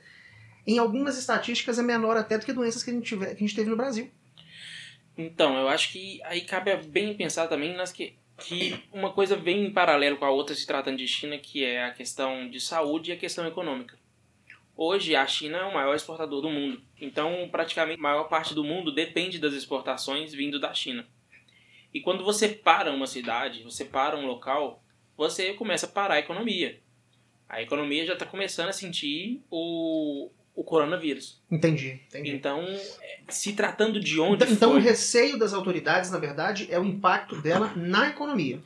em 0.66 0.80
algumas 0.80 1.18
estatísticas 1.18 1.80
é 1.80 1.84
menor 1.84 2.18
até 2.18 2.38
do 2.38 2.46
que 2.46 2.51
doenças 2.51 2.84
que 2.84 2.89
a 2.89 2.94
gente, 2.94 3.06
tiver, 3.06 3.27
que 3.27 3.44
a 3.44 3.48
gente 3.48 3.56
teve 3.56 3.70
no 3.70 3.77
Brasil. 3.77 4.10
Então, 5.18 5.58
eu 5.58 5.68
acho 5.70 5.92
que 5.92 6.22
aí 6.24 6.42
cabe 6.42 6.75
bem 6.88 7.16
pensar 7.16 7.48
também 7.48 7.75
nas 7.75 7.92
que 7.92 8.16
que 8.39 8.84
uma 8.91 9.12
coisa 9.12 9.36
vem 9.36 9.65
em 9.65 9.74
paralelo 9.74 10.17
com 10.17 10.25
a 10.25 10.29
outra 10.29 10.56
se 10.56 10.65
tratando 10.65 10.98
de 10.98 11.08
China, 11.08 11.38
que 11.38 11.63
é 11.63 11.84
a 11.84 11.91
questão 11.91 12.50
de 12.50 12.60
saúde 12.60 13.12
e 13.12 13.13
a 13.13 13.17
questão 13.17 13.48
econômica. 13.48 13.98
Hoje 14.75 15.15
a 15.15 15.25
China 15.25 15.58
é 15.58 15.63
o 15.65 15.74
maior 15.74 15.96
exportador 15.96 16.41
do 16.41 16.50
mundo, 16.50 16.82
então 17.01 17.50
praticamente 17.51 18.00
a 18.00 18.03
maior 18.03 18.25
parte 18.25 18.53
do 18.53 18.63
mundo 18.63 18.91
depende 18.91 19.39
das 19.39 19.53
exportações 19.53 20.34
vindo 20.34 20.60
da 20.60 20.74
China. 20.74 21.08
E 21.91 22.00
quando 22.00 22.24
você 22.24 22.50
para 22.50 22.91
uma 22.91 23.08
cidade, 23.08 23.63
você 23.63 23.84
para 23.84 24.15
um 24.15 24.27
local, 24.27 24.84
você 25.15 25.53
começa 25.53 25.88
a 25.88 25.89
parar 25.89 26.15
a 26.15 26.20
economia. 26.20 26.79
A 27.50 27.62
economia 27.62 28.06
já 28.06 28.13
está 28.13 28.25
começando 28.25 28.70
a 28.70 28.74
sentir 28.74 29.41
o, 29.50 30.29
o 30.58 30.64
coronavírus. 30.64 31.40
Entendi, 31.52 32.02
entendi. 32.10 32.32
Então, 32.32 32.62
é, 32.64 33.20
se 33.30 33.54
tratando 33.54 34.00
de 34.00 34.20
onde 34.20 34.44
Então, 34.44 34.48
então 34.54 34.72
foi... 34.72 34.80
o 34.80 34.84
receio 34.84 35.38
das 35.38 35.54
autoridades, 35.54 36.10
na 36.10 36.18
verdade, 36.18 36.68
é 36.72 36.80
o 36.80 36.84
impacto 36.84 37.40
dela 37.42 37.72
na 37.76 38.10
economia. 38.10 38.60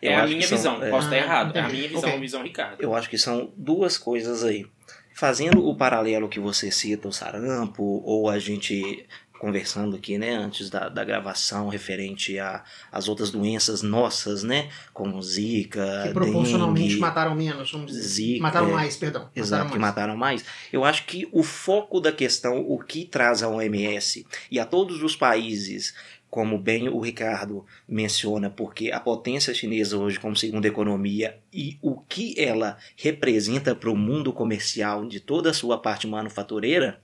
É 0.00 0.14
Eu 0.16 0.20
a 0.20 0.26
minha 0.26 0.38
que 0.40 0.46
são- 0.46 0.56
visão, 0.56 0.82
é. 0.82 0.90
posso 0.90 1.06
estar 1.08 1.16
Ah, 1.16 1.20
errado. 1.20 1.54
É 1.54 1.60
a 1.60 1.62
entendi. 1.64 1.76
minha 1.76 1.88
visão, 1.90 2.08
Ok. 2.08 2.20
visão 2.20 2.42
Ricardo. 2.42 2.80
Eu 2.80 2.94
acho 2.94 3.10
que 3.10 3.18
são 3.18 3.52
duas 3.56 3.98
coisas 3.98 4.42
aí. 4.42 4.66
Fazendo 5.14 5.64
o 5.68 5.76
paralelo 5.76 6.28
que 6.28 6.40
você 6.40 6.70
cita, 6.72 7.06
o 7.06 7.12
sarampo, 7.12 8.02
ou 8.04 8.28
a 8.28 8.38
gente 8.38 9.06
conversando 9.44 9.94
aqui, 9.96 10.16
né, 10.16 10.34
antes 10.34 10.70
da, 10.70 10.88
da 10.88 11.04
gravação, 11.04 11.68
referente 11.68 12.38
a- 12.38 12.64
às 12.90 13.08
outras 13.08 13.30
doenças 13.30 13.82
nossas, 13.82 14.42
né, 14.42 14.70
como 14.92 15.20
Zika, 15.22 16.04
Que 16.06 16.14
proporcionalmente 16.14 16.88
dengue, 16.88 17.00
mataram 17.00 17.34
menos, 17.34 17.70
vamos 17.70 17.92
dizer. 17.92 18.02
Zika, 18.02 18.42
mataram 18.42 18.68
é, 18.70 18.72
mais, 18.72 18.96
perdão. 18.96 19.28
Exato, 19.36 19.70
que 19.72 19.78
mataram 19.78 20.16
mais. 20.16 20.42
Eu 20.72 20.82
acho 20.82 21.04
que 21.04 21.28
o 21.30 21.42
foco 21.42 22.00
da 22.00 22.10
questão, 22.10 22.58
o 22.66 22.78
que 22.78 23.04
traz 23.04 23.42
a 23.42 23.48
OMS 23.48 24.26
e 24.50 24.58
a 24.58 24.64
todos 24.64 25.02
os 25.02 25.14
países, 25.14 25.94
como 26.30 26.58
bem 26.58 26.88
o 26.88 26.98
Ricardo 26.98 27.64
menciona, 27.86 28.48
porque 28.50 28.90
a 28.90 28.98
potência 28.98 29.52
chinesa 29.52 29.98
hoje 29.98 30.18
como 30.18 30.34
segunda 30.34 30.66
economia 30.66 31.38
e 31.52 31.78
o 31.82 32.00
que 32.00 32.34
ela 32.40 32.76
representa 32.96 33.74
para 33.74 33.90
o 33.90 33.96
mundo 33.96 34.32
comercial 34.32 35.06
de 35.06 35.20
toda 35.20 35.50
a 35.50 35.54
sua 35.54 35.78
parte 35.78 36.06
manufatureira, 36.08 37.00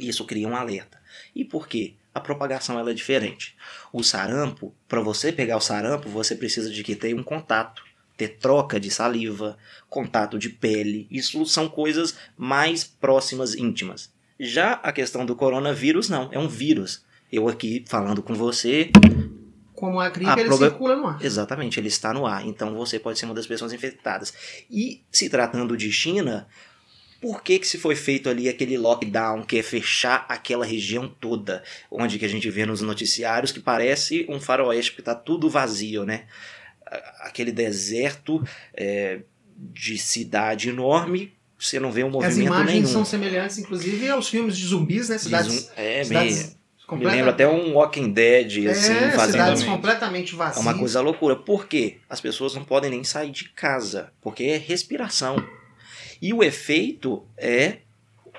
isso 0.00 0.24
cria 0.24 0.46
um 0.48 0.56
alerta. 0.56 1.01
E 1.34 1.44
por 1.44 1.66
quê? 1.68 1.94
A 2.14 2.20
propagação 2.20 2.78
ela 2.78 2.90
é 2.90 2.94
diferente. 2.94 3.56
O 3.92 4.02
sarampo, 4.02 4.74
para 4.86 5.00
você 5.00 5.32
pegar 5.32 5.56
o 5.56 5.60
sarampo, 5.60 6.08
você 6.08 6.34
precisa 6.34 6.70
de 6.70 6.82
que 6.84 6.94
tenha 6.94 7.16
um 7.16 7.22
contato, 7.22 7.82
ter 8.16 8.36
troca 8.38 8.78
de 8.78 8.90
saliva, 8.90 9.56
contato 9.88 10.38
de 10.38 10.50
pele. 10.50 11.06
Isso 11.10 11.44
são 11.46 11.68
coisas 11.68 12.14
mais 12.36 12.84
próximas, 12.84 13.54
íntimas. 13.54 14.12
Já 14.38 14.72
a 14.74 14.92
questão 14.92 15.24
do 15.24 15.34
coronavírus, 15.34 16.08
não, 16.10 16.28
é 16.32 16.38
um 16.38 16.48
vírus. 16.48 17.02
Eu 17.32 17.48
aqui 17.48 17.82
falando 17.88 18.22
com 18.22 18.34
você, 18.34 18.90
Como 19.72 19.98
a 19.98 20.10
gripe, 20.10 20.30
A 20.30 20.34
ele 20.34 20.44
proba- 20.48 20.68
circula 20.68 20.94
no 20.96 21.06
ar. 21.08 21.24
exatamente, 21.24 21.80
ele 21.80 21.88
está 21.88 22.12
no 22.12 22.26
ar, 22.26 22.46
então 22.46 22.74
você 22.74 22.98
pode 23.00 23.18
ser 23.18 23.24
uma 23.24 23.34
das 23.34 23.46
pessoas 23.46 23.72
infectadas. 23.72 24.32
E 24.70 25.02
se 25.10 25.28
tratando 25.30 25.76
de 25.76 25.90
China, 25.90 26.46
por 27.22 27.42
que 27.42 27.58
que 27.60 27.66
se 27.68 27.78
foi 27.78 27.94
feito 27.94 28.28
ali 28.28 28.48
aquele 28.48 28.76
lockdown, 28.76 29.44
que 29.44 29.56
é 29.58 29.62
fechar 29.62 30.26
aquela 30.28 30.66
região 30.66 31.08
toda, 31.08 31.62
onde 31.90 32.18
que 32.18 32.24
a 32.24 32.28
gente 32.28 32.50
vê 32.50 32.66
nos 32.66 32.82
noticiários 32.82 33.52
que 33.52 33.60
parece 33.60 34.26
um 34.28 34.40
faroeste, 34.40 34.90
porque 34.90 35.02
tá 35.02 35.14
tudo 35.14 35.48
vazio, 35.48 36.04
né? 36.04 36.24
Aquele 37.20 37.52
deserto 37.52 38.42
é, 38.74 39.20
de 39.56 39.96
cidade 39.96 40.68
enorme, 40.68 41.32
você 41.58 41.78
não 41.78 41.92
vê 41.92 42.02
um 42.02 42.08
As 42.08 42.12
movimento 42.12 42.42
imagens 42.46 42.72
nenhum. 42.72 42.86
são 42.88 43.04
semelhantes, 43.04 43.56
inclusive, 43.58 44.08
aos 44.10 44.28
filmes 44.28 44.56
de 44.58 44.66
zumbis, 44.66 45.08
né? 45.08 45.16
Cidades, 45.16 45.70
um- 45.70 45.80
é, 45.80 46.02
cidades 46.04 46.56
me, 46.90 47.04
lembra 47.06 47.30
até 47.30 47.48
um 47.48 47.74
Walking 47.74 48.12
Dead, 48.12 48.66
assim, 48.68 48.92
é, 48.92 49.12
fazendo 49.12 49.64
completamente 49.64 50.34
É 50.34 50.36
vazias. 50.36 50.60
uma 50.62 50.76
coisa 50.76 51.00
loucura. 51.00 51.36
Por 51.36 51.66
quê? 51.66 51.98
As 52.10 52.20
pessoas 52.20 52.54
não 52.54 52.64
podem 52.64 52.90
nem 52.90 53.04
sair 53.04 53.30
de 53.30 53.48
casa, 53.50 54.12
porque 54.20 54.42
é 54.44 54.56
respiração. 54.58 55.36
E 56.22 56.32
o 56.32 56.42
efeito 56.42 57.24
é, 57.36 57.78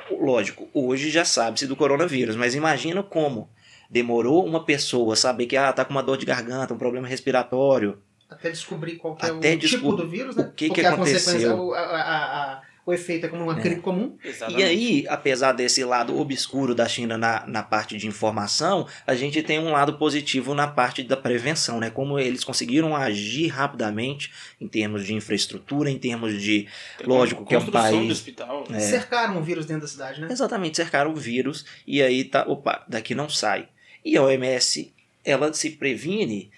lógico, 0.09 0.69
hoje 0.73 1.09
já 1.09 1.25
sabe-se 1.25 1.67
do 1.67 1.75
coronavírus, 1.75 2.35
mas 2.37 2.55
imagina 2.55 3.03
como 3.03 3.49
demorou 3.89 4.45
uma 4.45 4.63
pessoa 4.63 5.15
saber 5.17 5.45
que 5.47 5.57
ah, 5.57 5.71
tá 5.73 5.83
com 5.83 5.91
uma 5.91 6.01
dor 6.01 6.17
de 6.17 6.25
garganta, 6.25 6.73
um 6.73 6.77
problema 6.77 7.07
respiratório. 7.07 8.01
Até 8.29 8.49
descobrir 8.49 8.95
qual 8.95 9.15
que 9.15 9.25
é 9.25 9.31
o 9.31 9.59
tipo 9.59 9.91
do 9.91 10.07
vírus, 10.07 10.35
né? 10.35 10.43
o 10.45 10.51
que 10.51 10.69
que 10.69 10.81
Porque 10.81 10.85
aconteceu. 10.85 11.73
a- 11.73 11.79
a- 11.79 12.53
a- 12.53 12.61
o 12.85 12.91
efeito 12.93 13.25
é 13.25 13.29
como 13.29 13.43
uma 13.43 13.57
É. 13.57 13.61
gripe 13.61 13.81
comum. 13.81 14.17
Exatamente. 14.23 14.59
E 14.61 14.63
aí, 14.63 15.05
apesar 15.07 15.53
desse 15.53 15.83
lado 15.85 16.19
obscuro 16.19 16.75
da 16.75 16.87
China 16.87 17.17
na, 17.17 17.45
na 17.47 17.63
parte 17.63 17.97
de 17.97 18.07
informação, 18.07 18.85
a 19.07 19.15
gente 19.15 19.41
tem 19.41 19.57
um 19.59 19.71
lado 19.71 19.97
positivo 19.97 20.53
na 20.53 20.67
parte 20.67 21.01
da 21.03 21.15
prevenção, 21.15 21.79
né? 21.79 21.89
Como 21.89 22.19
eles 22.19 22.43
conseguiram 22.43 22.95
agir 22.95 23.47
rapidamente 23.47 24.31
em 24.59 24.67
termos 24.67 25.05
de 25.05 25.13
infraestrutura, 25.13 25.89
em 25.89 25.97
termos 25.97 26.41
de 26.41 26.67
lógico 27.05 27.45
que 27.45 27.55
é 27.55 27.57
um 27.57 27.61
Construção 27.61 27.99
país- 27.99 28.11
hospital. 28.11 28.65
É. 28.71 28.79
Cercaram 28.79 29.37
o 29.39 29.43
vírus 29.43 29.65
dentro 29.65 29.83
da 29.83 29.87
cidade, 29.87 30.19
né? 30.21 30.27
Exatamente, 30.29 30.75
cercaram 30.77 31.11
o 31.11 31.15
vírus 31.15 31.65
e 31.87 32.01
aí 32.01 32.23
tá, 32.23 32.43
opa, 32.47 32.83
daqui 32.87 33.15
não 33.15 33.29
sai. 33.29 33.67
E 34.03 34.17
a 34.17 34.23
OMS, 34.23 34.93
ela 35.23 35.53
se 35.53 35.69
previne, 35.69 36.51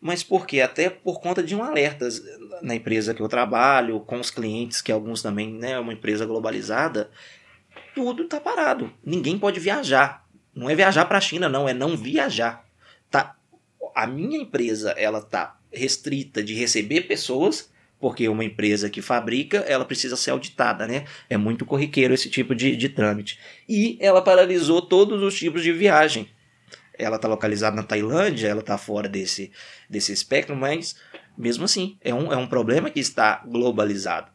mas 0.00 0.22
por 0.22 0.46
quê? 0.46 0.60
Até 0.60 0.88
por 0.88 1.20
conta 1.20 1.42
de 1.42 1.54
um 1.54 1.62
alerta 1.62 2.08
na 2.62 2.74
empresa 2.74 3.12
que 3.12 3.20
eu 3.20 3.28
trabalho, 3.28 4.00
com 4.00 4.20
os 4.20 4.30
clientes, 4.30 4.80
que 4.80 4.92
alguns 4.92 5.22
também, 5.22 5.52
né, 5.52 5.72
é 5.72 5.78
uma 5.78 5.92
empresa 5.92 6.24
globalizada, 6.24 7.10
tudo 7.94 8.24
tá 8.24 8.40
parado. 8.40 8.92
Ninguém 9.04 9.38
pode 9.38 9.58
viajar. 9.58 10.24
Não 10.54 10.70
é 10.70 10.74
viajar 10.74 11.04
para 11.06 11.18
a 11.18 11.20
China, 11.20 11.48
não, 11.48 11.68
é 11.68 11.74
não 11.74 11.96
viajar. 11.96 12.64
Tá, 13.10 13.36
a 13.94 14.06
minha 14.06 14.38
empresa, 14.38 14.90
ela 14.92 15.20
tá 15.20 15.58
restrita 15.72 16.42
de 16.42 16.54
receber 16.54 17.02
pessoas, 17.02 17.70
porque 18.00 18.28
uma 18.28 18.44
empresa 18.44 18.88
que 18.88 19.02
fabrica, 19.02 19.58
ela 19.58 19.84
precisa 19.84 20.16
ser 20.16 20.30
auditada, 20.30 20.86
né? 20.86 21.04
É 21.28 21.36
muito 21.36 21.66
corriqueiro 21.66 22.14
esse 22.14 22.30
tipo 22.30 22.54
de, 22.54 22.76
de 22.76 22.88
trâmite. 22.88 23.38
E 23.68 23.98
ela 24.00 24.22
paralisou 24.22 24.80
todos 24.80 25.22
os 25.22 25.36
tipos 25.36 25.62
de 25.62 25.72
viagem. 25.72 26.28
Ela 26.98 27.16
está 27.16 27.28
localizada 27.28 27.76
na 27.76 27.82
Tailândia, 27.82 28.48
ela 28.48 28.60
está 28.60 28.76
fora 28.76 29.08
desse, 29.08 29.52
desse 29.88 30.12
espectro, 30.12 30.56
mas 30.56 30.96
mesmo 31.36 31.64
assim, 31.64 31.96
é 32.02 32.12
um, 32.12 32.32
é 32.32 32.36
um 32.36 32.46
problema 32.46 32.90
que 32.90 33.00
está 33.00 33.42
globalizado. 33.46 34.30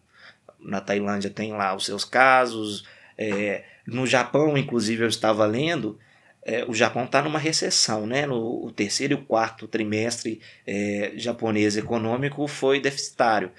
Na 0.59 0.79
Tailândia 0.79 1.29
tem 1.29 1.51
lá 1.51 1.75
os 1.75 1.85
seus 1.85 2.05
casos, 2.05 2.85
é, 3.17 3.63
no 3.85 4.07
Japão, 4.07 4.57
inclusive, 4.57 5.03
eu 5.03 5.09
estava 5.09 5.45
lendo, 5.45 5.99
é, 6.45 6.65
o 6.65 6.73
Japão 6.73 7.05
está 7.05 7.21
numa 7.21 7.39
recessão, 7.39 8.05
né? 8.05 8.25
No 8.25 8.65
o 8.65 8.71
terceiro 8.71 9.13
e 9.13 9.17
quarto 9.17 9.67
trimestre 9.67 10.41
é, 10.65 11.13
japonês 11.15 11.77
econômico 11.77 12.47
foi 12.47 12.79
deficitário. 12.79 13.51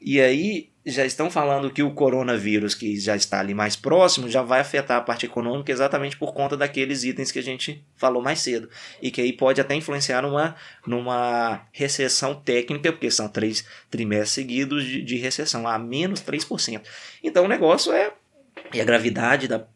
E 0.00 0.20
aí 0.20 0.70
já 0.88 1.04
estão 1.04 1.28
falando 1.28 1.68
que 1.68 1.82
o 1.82 1.90
coronavírus, 1.90 2.72
que 2.72 2.98
já 2.98 3.16
está 3.16 3.40
ali 3.40 3.52
mais 3.52 3.74
próximo, 3.74 4.28
já 4.28 4.40
vai 4.40 4.60
afetar 4.60 4.98
a 4.98 5.00
parte 5.00 5.26
econômica 5.26 5.72
exatamente 5.72 6.16
por 6.16 6.32
conta 6.32 6.56
daqueles 6.56 7.02
itens 7.02 7.32
que 7.32 7.40
a 7.40 7.42
gente 7.42 7.84
falou 7.96 8.22
mais 8.22 8.38
cedo. 8.38 8.70
E 9.02 9.10
que 9.10 9.20
aí 9.20 9.32
pode 9.32 9.60
até 9.60 9.74
influenciar 9.74 10.22
numa, 10.22 10.54
numa 10.86 11.66
recessão 11.72 12.36
técnica, 12.36 12.92
porque 12.92 13.10
são 13.10 13.28
três 13.28 13.66
trimestres 13.90 14.30
seguidos 14.30 14.84
de, 14.84 15.02
de 15.02 15.16
recessão, 15.16 15.66
a 15.66 15.76
menos 15.76 16.20
3%. 16.20 16.80
Então 17.20 17.44
o 17.44 17.48
negócio 17.48 17.92
é. 17.92 18.12
E 18.72 18.80
a 18.80 18.84
gravidade 18.84 19.48
da, 19.48 19.66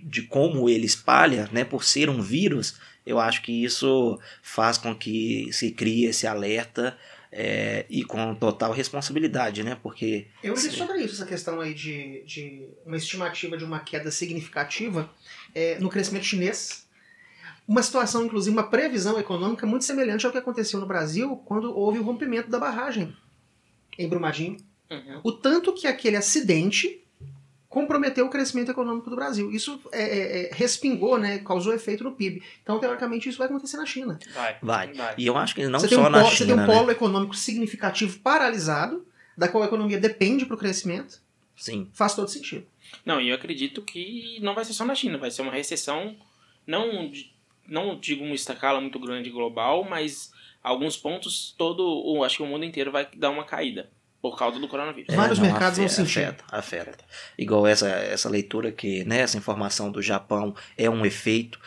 de 0.00 0.22
como 0.22 0.70
ele 0.70 0.86
espalha, 0.86 1.48
né, 1.50 1.64
por 1.64 1.82
ser 1.82 2.08
um 2.08 2.22
vírus, 2.22 2.78
eu 3.04 3.18
acho 3.18 3.42
que 3.42 3.64
isso 3.64 4.16
faz 4.42 4.78
com 4.78 4.94
que 4.94 5.48
se 5.52 5.72
crie 5.72 6.06
esse 6.06 6.24
alerta 6.24 6.96
é, 7.32 7.86
e 7.88 8.04
com 8.04 8.34
total 8.34 8.72
responsabilidade, 8.72 9.64
né? 9.64 9.76
Porque. 9.82 10.26
Eu 10.42 10.54
li 10.54 10.60
sobre 10.60 10.98
isso, 10.98 11.14
essa 11.14 11.26
questão 11.26 11.60
aí 11.60 11.72
de, 11.72 12.22
de 12.24 12.68
uma 12.84 12.96
estimativa 12.96 13.56
de 13.56 13.64
uma 13.64 13.80
queda 13.80 14.10
significativa 14.10 15.10
é, 15.54 15.78
no 15.78 15.88
crescimento 15.88 16.26
chinês. 16.26 16.86
Uma 17.66 17.82
situação, 17.82 18.26
inclusive, 18.26 18.54
uma 18.54 18.68
previsão 18.68 19.18
econômica 19.18 19.66
muito 19.66 19.84
semelhante 19.84 20.26
ao 20.26 20.32
que 20.32 20.38
aconteceu 20.38 20.78
no 20.78 20.86
Brasil 20.86 21.36
quando 21.46 21.74
houve 21.74 21.98
o 21.98 22.02
rompimento 22.02 22.50
da 22.50 22.58
barragem 22.58 23.16
em 23.98 24.08
Brumadinho. 24.08 24.58
Uhum. 24.90 25.20
O 25.22 25.32
tanto 25.32 25.72
que 25.72 25.86
aquele 25.86 26.16
acidente 26.16 27.01
comprometeu 27.72 28.26
o 28.26 28.28
crescimento 28.28 28.70
econômico 28.70 29.08
do 29.08 29.16
Brasil. 29.16 29.50
Isso 29.50 29.80
é, 29.92 30.02
é, 30.02 30.42
é, 30.42 30.50
respingou, 30.52 31.18
né, 31.18 31.38
causou 31.38 31.72
efeito 31.72 32.04
no 32.04 32.12
PIB. 32.12 32.42
Então, 32.62 32.78
teoricamente, 32.78 33.30
isso 33.30 33.38
vai 33.38 33.46
acontecer 33.46 33.78
na 33.78 33.86
China. 33.86 34.18
Vai. 34.34 34.58
Vai. 34.60 34.92
vai. 34.92 35.14
E 35.16 35.26
eu 35.26 35.38
acho 35.38 35.54
que 35.54 35.66
não 35.66 35.80
você 35.80 35.88
só 35.88 36.02
um 36.06 36.10
na 36.10 36.18
polo, 36.18 36.30
China. 36.30 36.36
Você 36.36 36.44
tem 36.44 36.54
um 36.54 36.56
né? 36.58 36.66
polo 36.66 36.90
econômico 36.90 37.34
significativo 37.34 38.18
paralisado, 38.18 39.06
da 39.34 39.48
qual 39.48 39.62
a 39.62 39.66
economia 39.66 39.98
depende 39.98 40.44
para 40.44 40.54
o 40.54 40.58
crescimento. 40.58 41.18
Sim. 41.56 41.88
Faz 41.94 42.14
todo 42.14 42.28
sentido. 42.28 42.66
Não, 43.06 43.18
e 43.18 43.30
eu 43.30 43.34
acredito 43.34 43.80
que 43.80 44.38
não 44.42 44.54
vai 44.54 44.66
ser 44.66 44.74
só 44.74 44.84
na 44.84 44.94
China, 44.94 45.16
vai 45.16 45.30
ser 45.30 45.40
uma 45.40 45.52
recessão, 45.52 46.14
não, 46.66 47.10
não 47.66 47.98
digo 47.98 48.22
uma 48.22 48.34
escala 48.34 48.82
muito 48.82 48.98
grande 48.98 49.30
global, 49.30 49.82
mas 49.82 50.30
alguns 50.62 50.98
pontos, 50.98 51.54
todo, 51.56 52.22
acho 52.22 52.36
que 52.36 52.42
o 52.42 52.46
mundo 52.46 52.66
inteiro 52.66 52.92
vai 52.92 53.08
dar 53.16 53.30
uma 53.30 53.44
caída 53.44 53.88
por 54.22 54.38
causa 54.38 54.60
do 54.60 54.68
coronavírus. 54.68 55.12
É, 55.12 55.16
Vários 55.16 55.40
não, 55.40 55.46
mercados 55.46 55.80
afeta, 55.80 55.96
vão 55.96 56.06
sentir. 56.06 56.20
Afeta, 56.20 56.44
afeta. 56.48 57.04
Igual 57.36 57.66
essa, 57.66 57.88
essa 57.88 58.28
leitura 58.28 58.70
que, 58.70 59.04
né, 59.04 59.18
essa 59.18 59.36
informação 59.36 59.90
do 59.90 60.00
Japão 60.00 60.54
é 60.78 60.88
um 60.88 61.04
efeito. 61.04 61.58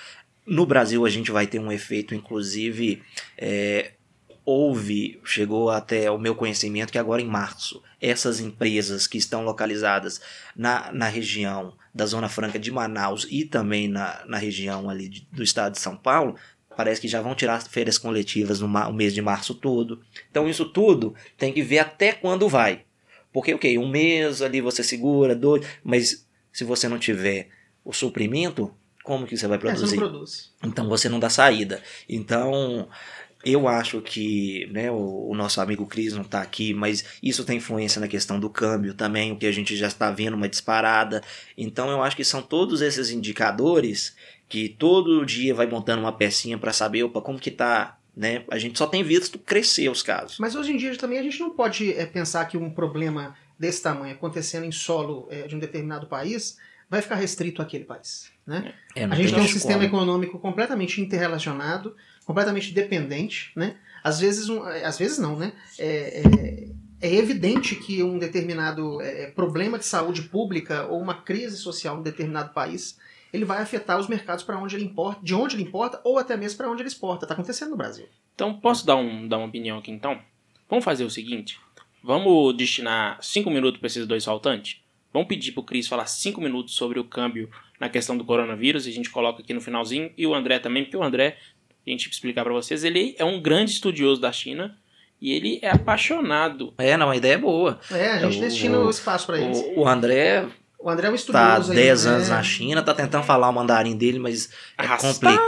No 0.45 0.65
Brasil 0.65 1.05
a 1.05 1.09
gente 1.09 1.31
vai 1.31 1.45
ter 1.45 1.59
um 1.59 1.69
efeito, 1.69 2.15
inclusive, 2.15 3.03
é, 3.37 3.91
houve, 4.45 5.19
chegou 5.25 5.69
até 5.69 6.09
o 6.09 6.17
meu 6.17 6.33
conhecimento 6.33 6.93
que 6.93 6.97
agora 6.97 7.21
em 7.21 7.27
março, 7.27 7.83
essas 7.99 8.39
empresas 8.39 9.05
que 9.05 9.17
estão 9.17 9.43
localizadas 9.43 10.21
na, 10.55 10.91
na 10.93 11.07
região 11.07 11.73
da 11.93 12.05
Zona 12.05 12.29
Franca 12.29 12.59
de 12.59 12.71
Manaus 12.71 13.27
e 13.29 13.43
também 13.43 13.89
na, 13.89 14.23
na 14.27 14.37
região 14.37 14.89
ali 14.89 15.09
de, 15.09 15.27
do 15.31 15.43
estado 15.43 15.73
de 15.73 15.79
São 15.79 15.97
Paulo, 15.97 16.35
Parece 16.75 17.01
que 17.01 17.07
já 17.07 17.21
vão 17.21 17.35
tirar 17.35 17.61
férias 17.61 17.97
coletivas 17.97 18.59
no 18.59 18.93
mês 18.93 19.13
de 19.13 19.21
março 19.21 19.53
todo. 19.53 20.01
Então 20.29 20.49
isso 20.49 20.65
tudo 20.65 21.15
tem 21.37 21.53
que 21.53 21.61
ver 21.61 21.79
até 21.79 22.11
quando 22.11 22.49
vai. 22.49 22.83
Porque, 23.31 23.53
ok, 23.53 23.77
um 23.77 23.89
mês 23.89 24.41
ali 24.41 24.61
você 24.61 24.83
segura, 24.83 25.35
dois, 25.35 25.65
mas 25.83 26.25
se 26.51 26.63
você 26.63 26.87
não 26.87 26.97
tiver 26.97 27.49
o 27.83 27.91
suprimento, 27.91 28.73
como 29.03 29.27
que 29.27 29.37
você 29.37 29.47
vai 29.47 29.57
produzir? 29.57 29.83
É, 29.83 29.87
você 29.87 29.97
produz. 29.97 30.53
Então 30.63 30.87
você 30.87 31.09
não 31.09 31.19
dá 31.19 31.29
saída. 31.29 31.81
Então 32.09 32.87
eu 33.45 33.67
acho 33.67 34.01
que 34.01 34.67
né, 34.71 34.89
o, 34.89 35.29
o 35.29 35.35
nosso 35.35 35.61
amigo 35.61 35.85
Cris 35.85 36.13
não 36.13 36.23
está 36.23 36.41
aqui, 36.41 36.73
mas 36.73 37.05
isso 37.21 37.45
tem 37.45 37.57
influência 37.57 38.01
na 38.01 38.07
questão 38.07 38.39
do 38.39 38.49
câmbio 38.49 38.95
também, 38.95 39.31
o 39.31 39.37
que 39.37 39.45
a 39.45 39.51
gente 39.51 39.75
já 39.75 39.87
está 39.87 40.09
vendo 40.09 40.33
uma 40.33 40.49
disparada. 40.49 41.21
Então 41.55 41.89
eu 41.89 42.01
acho 42.01 42.15
que 42.15 42.23
são 42.23 42.41
todos 42.41 42.81
esses 42.81 43.11
indicadores 43.11 44.15
que 44.49 44.67
todo 44.69 45.25
dia 45.25 45.53
vai 45.53 45.67
montando 45.67 46.01
uma 46.01 46.11
pecinha 46.11 46.57
para 46.57 46.73
saber 46.73 47.03
opa, 47.03 47.21
como 47.21 47.39
que 47.39 47.51
tá, 47.51 47.97
né? 48.15 48.43
A 48.49 48.57
gente 48.57 48.77
só 48.77 48.87
tem 48.87 49.03
visto 49.03 49.37
crescer 49.37 49.89
os 49.89 50.01
casos. 50.01 50.39
Mas 50.39 50.55
hoje 50.55 50.71
em 50.71 50.77
dia 50.77 50.95
também 50.97 51.19
a 51.19 51.23
gente 51.23 51.39
não 51.39 51.51
pode 51.51 51.93
é, 51.93 52.05
pensar 52.05 52.45
que 52.45 52.57
um 52.57 52.69
problema 52.69 53.35
desse 53.59 53.81
tamanho 53.81 54.13
acontecendo 54.13 54.65
em 54.65 54.71
solo 54.71 55.27
é, 55.29 55.43
de 55.43 55.55
um 55.55 55.59
determinado 55.59 56.07
país 56.07 56.57
vai 56.89 57.01
ficar 57.01 57.15
restrito 57.15 57.61
àquele 57.61 57.83
país. 57.83 58.31
Né? 58.45 58.73
É, 58.95 59.05
a 59.05 59.15
gente 59.15 59.33
tem 59.33 59.43
um 59.43 59.47
sistema 59.47 59.83
como. 59.83 59.85
econômico 59.85 60.39
completamente 60.39 61.01
interrelacionado, 61.01 61.95
completamente 62.25 62.73
dependente. 62.73 63.51
Né? 63.55 63.75
Às 64.03 64.19
vezes, 64.19 64.49
um, 64.49 64.67
é, 64.67 64.83
às 64.83 64.97
vezes 64.97 65.17
não, 65.17 65.37
né? 65.37 65.53
É, 65.79 66.21
é, 66.21 67.07
é 67.07 67.15
evidente 67.15 67.75
que 67.75 68.01
um 68.01 68.17
determinado 68.17 69.01
é, 69.01 69.27
problema 69.31 69.77
de 69.77 69.85
saúde 69.85 70.23
pública 70.23 70.87
ou 70.87 70.99
uma 71.01 71.21
crise 71.21 71.57
social 71.57 71.95
em 71.95 71.99
um 71.99 72.03
determinado 72.03 72.53
país 72.53 72.97
ele 73.35 73.45
vai 73.45 73.61
afetar 73.61 73.99
os 73.99 74.07
mercados 74.07 74.43
para 74.43 74.57
onde 74.57 74.75
ele 74.75 74.85
importa, 74.85 75.19
de 75.21 75.35
onde 75.35 75.55
ele 75.55 75.63
importa 75.63 75.99
ou 76.03 76.17
até 76.17 76.37
mesmo 76.37 76.57
para 76.57 76.69
onde 76.69 76.81
ele 76.81 76.87
exporta. 76.87 77.25
Está 77.25 77.33
acontecendo 77.33 77.71
no 77.71 77.77
Brasil. 77.77 78.07
Então, 78.33 78.53
posso 78.59 78.85
dar, 78.85 78.95
um, 78.95 79.27
dar 79.27 79.37
uma 79.37 79.47
opinião 79.47 79.77
aqui 79.77 79.91
então? 79.91 80.19
Vamos 80.69 80.85
fazer 80.85 81.03
o 81.03 81.09
seguinte: 81.09 81.59
vamos 82.03 82.55
destinar 82.55 83.17
5 83.21 83.49
minutos 83.49 83.79
para 83.79 83.87
esses 83.87 84.07
dois 84.07 84.23
faltantes? 84.23 84.81
Vamos 85.13 85.27
pedir 85.27 85.53
para 85.53 85.61
o 85.61 85.63
Cris 85.63 85.87
falar 85.87 86.05
5 86.07 86.41
minutos 86.41 86.75
sobre 86.75 86.99
o 86.99 87.03
câmbio 87.03 87.49
na 87.79 87.89
questão 87.89 88.17
do 88.17 88.25
coronavírus 88.25 88.85
e 88.85 88.89
a 88.89 88.93
gente 88.93 89.09
coloca 89.09 89.41
aqui 89.41 89.53
no 89.53 89.61
finalzinho. 89.61 90.11
E 90.17 90.25
o 90.25 90.33
André 90.33 90.59
também, 90.59 90.83
porque 90.83 90.97
o 90.97 91.03
André, 91.03 91.37
a 91.87 91.89
gente 91.91 92.09
explicar 92.09 92.43
para 92.43 92.53
vocês, 92.53 92.83
ele 92.83 93.15
é 93.17 93.25
um 93.25 93.41
grande 93.41 93.71
estudioso 93.71 94.19
da 94.19 94.31
China 94.31 94.75
e 95.21 95.31
ele 95.31 95.59
é 95.61 95.69
apaixonado. 95.69 96.73
É, 96.77 96.97
não, 96.97 97.09
a 97.09 97.15
ideia 97.15 97.33
é 97.33 97.37
boa. 97.37 97.79
É, 97.91 98.11
a 98.11 98.19
gente 98.19 98.37
o, 98.37 98.41
destina 98.41 98.79
o, 98.79 98.89
espaço 98.89 99.27
para 99.27 99.39
isso. 99.39 99.63
O 99.75 99.87
André 99.87 100.45
o 100.85 100.89
André 100.89 101.07
é 101.07 101.11
um 101.11 101.15
estudioso. 101.15 101.69
Tá 101.69 101.73
10 101.73 102.05
anos 102.05 102.29
né? 102.29 102.35
na 102.35 102.43
China, 102.43 102.83
tá 102.83 102.93
tentando 102.93 103.23
falar 103.23 103.49
o 103.49 103.51
mandarim 103.51 103.97
dele, 103.97 104.19
mas 104.19 104.51
é 104.77 104.87
complicado, 104.87 105.39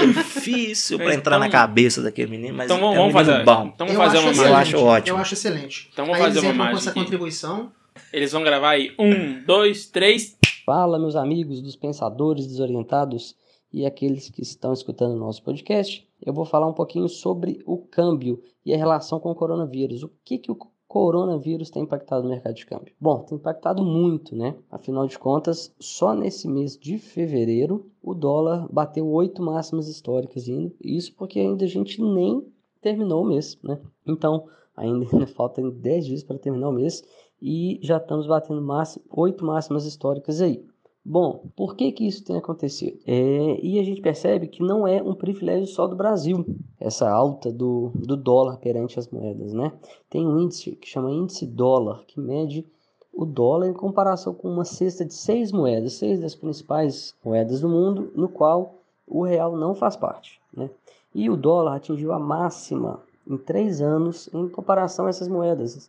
é 0.00 0.06
difícil 0.06 0.96
para 0.96 1.14
entrar 1.14 1.38
na 1.38 1.48
então- 1.48 1.60
cabeça 1.60 2.00
daquele 2.00 2.30
menino, 2.30 2.56
mas 2.56 2.64
então 2.64 2.80
vamos, 2.80 2.96
é 2.96 3.00
um 3.02 3.10
fazer, 3.10 3.44
bom. 3.44 3.72
Então 3.74 3.86
vamos 3.86 4.02
fazer 4.02 4.18
uma 4.18 4.28
mágica. 4.28 4.48
Eu 4.48 4.56
acho 4.56 4.78
ótimo. 4.78 5.16
Eu 5.16 5.20
acho 5.20 5.34
excelente. 5.34 5.90
Então 5.92 6.06
vamos 6.06 6.18
aí 6.18 6.26
fazer 6.28 6.40
uma 6.40 6.54
mágica. 6.54 6.70
com 6.70 6.78
essa 6.78 6.92
contribuição. 6.92 7.70
Eles 8.10 8.32
vão 8.32 8.42
gravar 8.42 8.70
aí. 8.70 8.94
Um, 8.98 9.44
dois, 9.44 9.84
três. 9.84 10.34
Fala, 10.64 10.98
meus 10.98 11.14
amigos 11.14 11.60
dos 11.60 11.76
pensadores 11.76 12.46
desorientados 12.46 13.34
e 13.76 13.84
aqueles 13.84 14.30
que 14.30 14.40
estão 14.40 14.72
escutando 14.72 15.12
o 15.12 15.18
nosso 15.18 15.42
podcast. 15.42 16.08
Eu 16.24 16.32
vou 16.32 16.46
falar 16.46 16.66
um 16.66 16.72
pouquinho 16.72 17.10
sobre 17.10 17.62
o 17.66 17.76
câmbio 17.76 18.42
e 18.64 18.72
a 18.72 18.76
relação 18.78 19.20
com 19.20 19.30
o 19.30 19.34
coronavírus. 19.34 20.02
O 20.02 20.10
que, 20.24 20.38
que 20.38 20.50
o 20.50 20.56
coronavírus 20.88 21.68
tem 21.68 21.82
impactado 21.82 22.26
o 22.26 22.30
mercado 22.30 22.54
de 22.54 22.64
câmbio? 22.64 22.94
Bom, 22.98 23.18
tem 23.18 23.36
impactado 23.36 23.84
muito, 23.84 24.34
né? 24.34 24.56
Afinal 24.70 25.06
de 25.06 25.18
contas, 25.18 25.74
só 25.78 26.14
nesse 26.14 26.48
mês 26.48 26.74
de 26.78 26.96
fevereiro 26.96 27.84
o 28.02 28.14
dólar 28.14 28.66
bateu 28.72 29.06
oito 29.08 29.42
máximas 29.42 29.88
históricas 29.88 30.48
indo. 30.48 30.74
Isso 30.82 31.14
porque 31.14 31.38
ainda 31.38 31.66
a 31.66 31.68
gente 31.68 32.00
nem 32.00 32.50
terminou 32.80 33.24
o 33.24 33.26
mês, 33.26 33.58
né? 33.62 33.78
Então, 34.06 34.46
ainda 34.74 35.04
faltam 35.28 35.68
10 35.68 36.06
dias 36.06 36.24
para 36.24 36.38
terminar 36.38 36.70
o 36.70 36.72
mês 36.72 37.04
e 37.42 37.78
já 37.82 37.98
estamos 37.98 38.26
batendo 38.26 38.66
oito 39.10 39.44
máximas 39.44 39.84
históricas 39.84 40.40
aí. 40.40 40.64
Bom, 41.08 41.44
por 41.54 41.76
que, 41.76 41.92
que 41.92 42.04
isso 42.04 42.24
tem 42.24 42.36
acontecido? 42.36 42.98
É, 43.06 43.60
e 43.62 43.78
a 43.78 43.84
gente 43.84 44.00
percebe 44.00 44.48
que 44.48 44.60
não 44.60 44.88
é 44.88 45.00
um 45.00 45.14
privilégio 45.14 45.68
só 45.68 45.86
do 45.86 45.94
Brasil, 45.94 46.44
essa 46.80 47.08
alta 47.08 47.52
do, 47.52 47.92
do 47.94 48.16
dólar 48.16 48.56
perante 48.56 48.98
as 48.98 49.08
moedas. 49.08 49.52
Né? 49.52 49.70
Tem 50.10 50.26
um 50.26 50.36
índice 50.40 50.72
que 50.72 50.88
chama 50.88 51.12
índice 51.12 51.46
dólar, 51.46 52.02
que 52.08 52.18
mede 52.18 52.66
o 53.12 53.24
dólar 53.24 53.68
em 53.68 53.72
comparação 53.72 54.34
com 54.34 54.48
uma 54.48 54.64
cesta 54.64 55.04
de 55.04 55.14
seis 55.14 55.52
moedas, 55.52 55.92
seis 55.92 56.18
das 56.18 56.34
principais 56.34 57.14
moedas 57.24 57.60
do 57.60 57.68
mundo, 57.68 58.10
no 58.16 58.28
qual 58.28 58.74
o 59.06 59.22
real 59.22 59.56
não 59.56 59.76
faz 59.76 59.94
parte. 59.94 60.40
Né? 60.52 60.68
E 61.14 61.30
o 61.30 61.36
dólar 61.36 61.76
atingiu 61.76 62.12
a 62.12 62.18
máxima 62.18 63.00
em 63.30 63.36
três 63.36 63.80
anos 63.80 64.28
em 64.34 64.48
comparação 64.48 65.06
a 65.06 65.10
essas 65.10 65.28
moedas. 65.28 65.88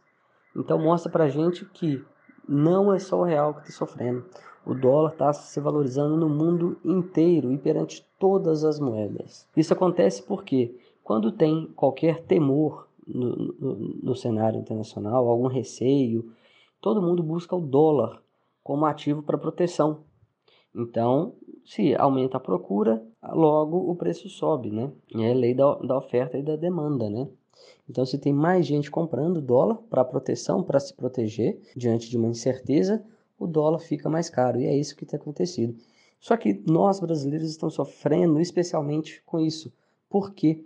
Então 0.55 0.77
mostra 0.77 1.11
para 1.11 1.27
gente 1.27 1.65
que 1.65 2.05
não 2.47 2.93
é 2.93 2.99
só 2.99 3.19
o 3.19 3.23
real 3.23 3.55
que 3.55 3.61
está 3.61 3.73
sofrendo 3.73 4.23
o 4.67 4.75
dólar 4.75 5.13
está 5.13 5.31
se 5.31 5.59
valorizando 5.61 6.17
no 6.17 6.27
mundo 6.27 6.77
inteiro 6.83 7.53
e 7.53 7.57
perante 7.57 8.05
todas 8.19 8.65
as 8.65 8.79
moedas. 8.79 9.47
Isso 9.55 9.71
acontece 9.73 10.21
porque 10.21 10.75
quando 11.03 11.31
tem 11.31 11.67
qualquer 11.73 12.21
temor 12.23 12.87
no, 13.07 13.53
no, 13.59 13.75
no 14.03 14.15
cenário 14.15 14.59
internacional, 14.59 15.29
algum 15.29 15.47
receio, 15.47 16.29
todo 16.81 17.01
mundo 17.01 17.23
busca 17.23 17.55
o 17.55 17.61
dólar 17.61 18.21
como 18.61 18.85
ativo 18.85 19.23
para 19.23 19.37
proteção. 19.37 19.99
Então, 20.75 21.33
se 21.65 21.95
aumenta 21.95 22.35
a 22.35 22.41
procura, 22.41 23.01
logo 23.23 23.89
o 23.89 23.95
preço 23.95 24.27
sobe, 24.27 24.69
né? 24.69 24.91
É 25.15 25.33
lei 25.33 25.53
da, 25.53 25.75
da 25.75 25.97
oferta 25.97 26.37
e 26.37 26.43
da 26.43 26.57
demanda, 26.57 27.09
né? 27.09 27.29
Então, 27.89 28.05
se 28.05 28.17
tem 28.17 28.33
mais 28.33 28.65
gente 28.65 28.91
comprando 28.91 29.41
dólar 29.41 29.77
para 29.89 30.03
proteção, 30.03 30.61
para 30.61 30.79
se 30.79 30.93
proteger 30.93 31.57
diante 31.73 32.09
de 32.09 32.17
uma 32.17 32.27
incerteza, 32.27 33.01
o 33.39 33.47
dólar 33.47 33.79
fica 33.79 34.09
mais 34.09 34.29
caro. 34.29 34.59
E 34.59 34.65
é 34.65 34.75
isso 34.75 34.95
que 34.95 35.05
tem 35.05 35.19
acontecido. 35.19 35.75
Só 36.19 36.35
que 36.35 36.61
nós 36.65 36.99
brasileiros 36.99 37.49
estamos 37.49 37.75
sofrendo 37.75 38.39
especialmente 38.39 39.21
com 39.25 39.39
isso. 39.39 39.71
Por 40.09 40.33
quê? 40.33 40.63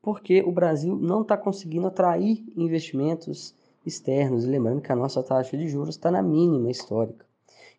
Porque 0.00 0.42
o 0.42 0.52
Brasil 0.52 0.96
não 0.96 1.22
está 1.22 1.36
conseguindo 1.36 1.86
atrair 1.86 2.44
investimentos 2.56 3.54
externos. 3.84 4.44
E 4.44 4.48
lembrando 4.48 4.80
que 4.80 4.92
a 4.92 4.96
nossa 4.96 5.22
taxa 5.22 5.56
de 5.56 5.68
juros 5.68 5.96
está 5.96 6.10
na 6.10 6.22
mínima 6.22 6.70
histórica. 6.70 7.26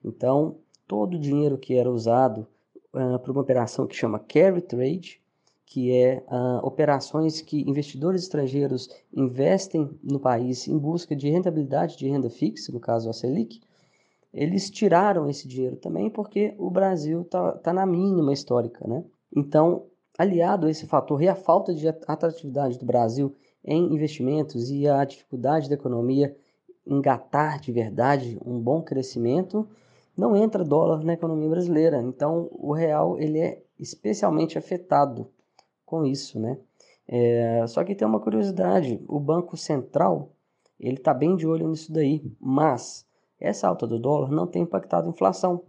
Então, 0.04 0.58
todo 0.88 1.16
o 1.16 1.20
dinheiro 1.20 1.58
que 1.58 1.76
era 1.76 1.90
usado 1.90 2.48
uh, 2.94 3.20
para 3.20 3.32
uma 3.32 3.42
operação 3.42 3.88
que 3.88 3.96
chama 3.96 4.20
carry 4.20 4.62
trade, 4.62 5.22
que 5.66 5.92
é 5.92 6.24
uh, 6.28 6.66
operações 6.66 7.42
que 7.42 7.68
investidores 7.68 8.24
estrangeiros 8.24 8.90
investem 9.12 9.90
no 10.04 10.20
país 10.20 10.68
em 10.68 10.78
busca 10.78 11.16
de 11.16 11.30
rentabilidade 11.30 11.98
de 11.98 12.08
renda 12.08 12.30
fixa, 12.30 12.72
no 12.72 12.80
caso 12.80 13.10
a 13.10 13.14
Selic, 13.14 13.62
eles 14.34 14.70
tiraram 14.70 15.30
esse 15.30 15.48
dinheiro 15.48 15.76
também 15.76 16.10
porque 16.10 16.56
o 16.58 16.70
Brasil 16.70 17.22
está 17.22 17.52
tá 17.54 17.74
na 17.74 17.86
mínima 17.86 18.34
histórica, 18.34 18.88
né? 18.88 19.04
Então, 19.36 19.86
aliado 20.18 20.68
a 20.68 20.72
esse 20.72 20.88
fator 20.88 21.22
e 21.22 21.28
a 21.28 21.36
falta 21.36 21.74
de 21.74 21.88
atratividade 21.88 22.80
do 22.80 22.86
Brasil 22.86 23.36
em 23.64 23.94
investimentos 23.94 24.70
e 24.70 24.88
a 24.88 25.06
dificuldade 25.06 25.70
da 25.70 25.76
economia 25.76 26.36
engatar 26.86 27.60
de 27.60 27.72
verdade 27.72 28.38
um 28.46 28.60
bom 28.60 28.82
crescimento, 28.82 29.68
não 30.18 30.36
entra 30.36 30.64
dólar 30.64 31.04
na 31.04 31.14
economia 31.14 31.50
brasileira. 31.50 32.02
Então, 32.02 32.50
o 32.52 32.74
real 32.74 33.20
ele 33.20 33.40
é 33.40 33.64
especialmente 33.80 34.58
afetado 34.58 35.30
com 35.86 36.06
isso, 36.06 36.40
né? 36.40 36.58
É, 37.08 37.66
só 37.68 37.84
que 37.84 37.96
tem 37.96 38.08
uma 38.08 38.20
curiosidade, 38.20 39.04
o 39.08 39.20
Banco 39.20 39.58
Central 39.58 40.32
ele 40.80 40.98
está 40.98 41.14
bem 41.14 41.36
de 41.36 41.46
olho 41.48 41.68
nisso 41.68 41.92
daí, 41.92 42.24
mas 42.40 43.06
essa 43.44 43.68
alta 43.68 43.86
do 43.86 44.00
dólar 44.00 44.32
não 44.32 44.48
tem 44.48 44.64
impactado 44.64 45.08
a 45.08 45.12
inflação. 45.12 45.62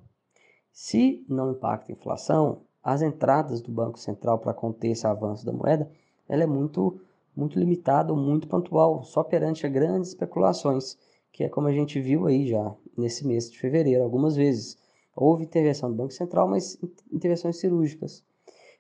Se 0.73 1.25
não 1.29 1.51
impacta 1.51 1.91
a 1.91 1.95
inflação, 1.95 2.63
as 2.83 3.03
entradas 3.03 3.61
do 3.61 3.73
Banco 3.73 3.99
Central 3.99 4.39
para 4.39 4.55
conter 4.55 4.93
esse 4.93 5.07
avanço 5.07 5.45
da 5.45 5.53
moeda, 5.53 5.91
ela 6.29 6.45
é 6.45 6.47
muito, 6.47 7.01
muito 7.37 7.59
limitada, 7.59 8.15
muito 8.15 8.47
pontual, 8.47 9.03
só 9.03 9.25
perante 9.25 9.69
grandes 9.69 10.11
especulações, 10.11 10.97
que 11.33 11.43
é 11.43 11.49
como 11.49 11.67
a 11.67 11.73
gente 11.73 12.01
viu 12.01 12.27
aí 12.27 12.47
já 12.47 12.75
nesse 12.97 13.27
mês 13.27 13.51
de 13.51 13.59
fevereiro, 13.59 14.05
algumas 14.05 14.37
vezes. 14.37 14.79
Houve 15.17 15.45
intervenção 15.45 15.91
do 15.91 15.97
Banco 15.97 16.13
Central, 16.13 16.49
mas 16.49 16.79
intervenções 17.13 17.57
cirúrgicas. 17.57 18.25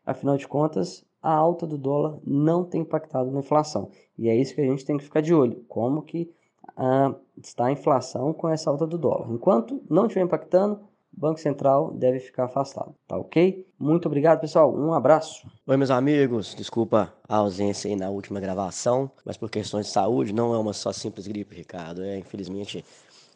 Afinal 0.06 0.36
de 0.36 0.46
contas, 0.46 1.04
a 1.22 1.32
alta 1.32 1.66
do 1.66 1.78
dólar 1.78 2.18
não 2.24 2.64
tem 2.64 2.82
impactado 2.82 3.30
na 3.30 3.40
inflação. 3.40 3.90
E 4.16 4.28
é 4.28 4.36
isso 4.36 4.54
que 4.54 4.60
a 4.60 4.66
gente 4.66 4.84
tem 4.84 4.98
que 4.98 5.04
ficar 5.04 5.20
de 5.20 5.34
olho. 5.34 5.64
Como 5.68 6.02
que 6.02 6.30
ah, 6.76 7.14
está 7.42 7.66
a 7.66 7.72
inflação 7.72 8.32
com 8.32 8.48
essa 8.48 8.70
alta 8.70 8.86
do 8.86 8.98
dólar. 8.98 9.30
Enquanto 9.30 9.82
não 9.88 10.06
estiver 10.06 10.24
impactando, 10.24 10.80
o 11.16 11.20
Banco 11.20 11.38
Central 11.38 11.92
deve 11.92 12.18
ficar 12.18 12.44
afastado, 12.44 12.94
tá 13.06 13.16
ok? 13.16 13.66
Muito 13.78 14.06
obrigado, 14.06 14.40
pessoal. 14.40 14.74
Um 14.74 14.92
abraço. 14.92 15.46
Oi, 15.66 15.76
meus 15.76 15.90
amigos. 15.90 16.54
Desculpa 16.54 17.12
a 17.28 17.36
ausência 17.36 17.88
aí 17.88 17.96
na 17.96 18.10
última 18.10 18.40
gravação, 18.40 19.10
mas 19.24 19.36
por 19.36 19.48
questões 19.48 19.86
de 19.86 19.92
saúde, 19.92 20.32
não 20.32 20.52
é 20.52 20.58
uma 20.58 20.72
só 20.72 20.92
simples 20.92 21.26
gripe, 21.26 21.54
Ricardo. 21.54 22.02
É, 22.02 22.18
infelizmente, 22.18 22.84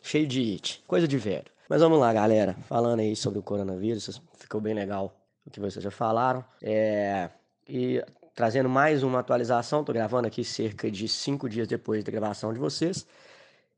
cheio 0.02 0.26
de 0.26 0.52
it, 0.52 0.82
coisa 0.86 1.06
de 1.06 1.16
velho. 1.16 1.46
Mas 1.68 1.80
vamos 1.80 2.00
lá, 2.00 2.12
galera. 2.12 2.54
Falando 2.66 3.00
aí 3.00 3.14
sobre 3.14 3.38
o 3.38 3.42
coronavírus, 3.42 4.20
ficou 4.34 4.60
bem 4.60 4.74
legal 4.74 5.12
o 5.46 5.50
que 5.50 5.60
vocês 5.60 5.82
já 5.82 5.90
falaram. 5.90 6.44
É... 6.62 7.30
E 7.68 8.02
trazendo 8.38 8.68
mais 8.68 9.02
uma 9.02 9.18
atualização, 9.18 9.80
estou 9.80 9.92
gravando 9.92 10.28
aqui 10.28 10.44
cerca 10.44 10.88
de 10.88 11.08
cinco 11.08 11.48
dias 11.48 11.66
depois 11.66 12.04
da 12.04 12.12
gravação 12.12 12.52
de 12.52 12.58
vocês. 12.60 13.04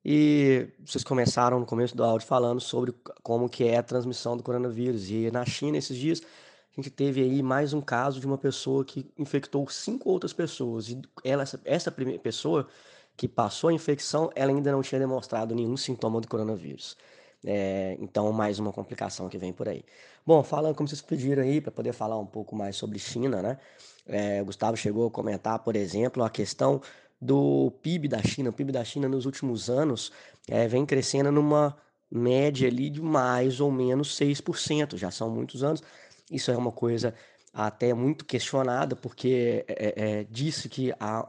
E 0.05 0.69
vocês 0.85 1.03
começaram 1.03 1.59
no 1.59 1.65
começo 1.65 1.97
do 1.97 2.05
áudio 2.05 2.27
falando 2.27 2.61
sobre 2.61 2.95
como 3.23 3.49
que 3.49 3.65
é 3.65 3.79
a 3.79 3.83
transmissão 3.83 4.37
do 4.37 4.43
coronavírus. 4.43 5.09
E 5.09 5.31
na 5.31 5.47
China, 5.47 5.79
esses 5.79 5.97
dias, 5.97 6.21
a 6.21 6.77
gente 6.77 6.91
teve 6.91 7.23
aí 7.23 7.43
mais 7.43 7.73
um 7.73 7.81
caso 7.81 8.21
de 8.21 8.27
uma 8.27 8.37
pessoa 8.37 8.85
que 8.85 9.11
infectou 9.17 9.67
cinco 9.71 10.11
outras 10.11 10.35
pessoas. 10.35 10.91
E 10.91 11.01
ela, 11.25 11.43
essa, 11.43 11.59
essa 11.65 11.91
primeira 11.91 12.21
pessoa 12.21 12.69
que 13.17 13.27
passou 13.27 13.71
a 13.71 13.73
infecção, 13.73 14.31
ela 14.35 14.51
ainda 14.51 14.71
não 14.71 14.83
tinha 14.83 14.99
demonstrado 14.99 15.55
nenhum 15.55 15.75
sintoma 15.75 16.21
do 16.21 16.29
coronavírus. 16.29 16.99
É, 17.43 17.97
então, 17.99 18.31
mais 18.31 18.59
uma 18.59 18.75
complicação 18.75 19.27
que 19.27 19.39
vem 19.39 19.55
por 19.55 19.71
aí. 19.71 19.83
Bom, 20.27 20.43
falando 20.43 20.75
como 20.75 20.87
vocês 20.87 21.01
pediram 21.01 21.43
aí, 21.43 21.63
para 21.63 21.73
poder 21.73 21.95
falar 21.95 22.19
um 22.19 22.27
pouco 22.27 22.55
mais 22.55 22.77
sobre 22.77 22.99
China, 22.99 23.41
né? 23.41 23.59
É, 24.07 24.41
o 24.43 24.47
Gustavo 24.47 24.77
chegou 24.77 25.07
a 25.07 25.11
comentar, 25.11 25.59
por 25.61 25.77
exemplo, 25.77 26.23
a 26.23 26.31
questão 26.31 26.81
do 27.21 27.73
PIB 27.83 28.09
da 28.09 28.23
China. 28.23 28.51
O 28.51 28.53
PIB 28.53 28.73
da 28.73 28.85
China 28.85 29.09
nos 29.09 29.27
últimos 29.27 29.69
anos 29.69 30.13
é, 30.49 30.67
vem 30.67 30.87
crescendo 30.87 31.31
numa 31.31 31.77
média 32.11 32.69
ali 32.69 32.91
de 32.91 33.01
mais 33.01 33.61
ou 33.61 33.71
menos 33.71 34.19
6%. 34.19 34.97
Já 34.97 35.11
são 35.11 35.31
muitos 35.31 35.63
anos. 35.63 35.83
Isso 36.31 36.51
é 36.51 36.57
uma 36.57 36.73
coisa 36.73 37.15
até 37.53 37.93
muito 37.93 38.25
questionada, 38.25 38.95
porque 38.95 39.65
é, 39.67 39.95
é, 39.97 40.27
disse 40.31 40.69
que 40.69 40.93
a 41.01 41.29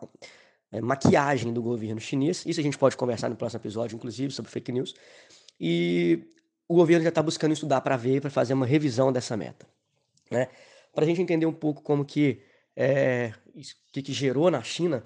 é, 0.71 0.79
maquiagem 0.79 1.51
do 1.51 1.61
governo 1.61 1.99
chinês, 1.99 2.43
isso 2.45 2.59
a 2.59 2.63
gente 2.63 2.77
pode 2.77 2.95
conversar 2.95 3.29
no 3.29 3.35
próximo 3.35 3.59
episódio, 3.59 3.95
inclusive, 3.95 4.31
sobre 4.31 4.51
fake 4.51 4.71
news, 4.71 4.93
e 5.59 6.23
o 6.67 6.75
governo 6.75 7.03
já 7.03 7.09
está 7.09 7.21
buscando 7.21 7.51
estudar 7.51 7.81
para 7.81 7.97
ver, 7.97 8.21
para 8.21 8.29
fazer 8.29 8.53
uma 8.53 8.65
revisão 8.65 9.11
dessa 9.11 9.35
meta. 9.35 9.65
Né? 10.29 10.47
Para 10.93 11.03
a 11.03 11.07
gente 11.07 11.21
entender 11.21 11.45
um 11.45 11.53
pouco 11.53 11.81
como 11.81 12.05
que, 12.05 12.41
é, 12.75 13.33
que, 13.91 14.01
que 14.01 14.13
gerou 14.13 14.49
na 14.49 14.61
China 14.63 15.03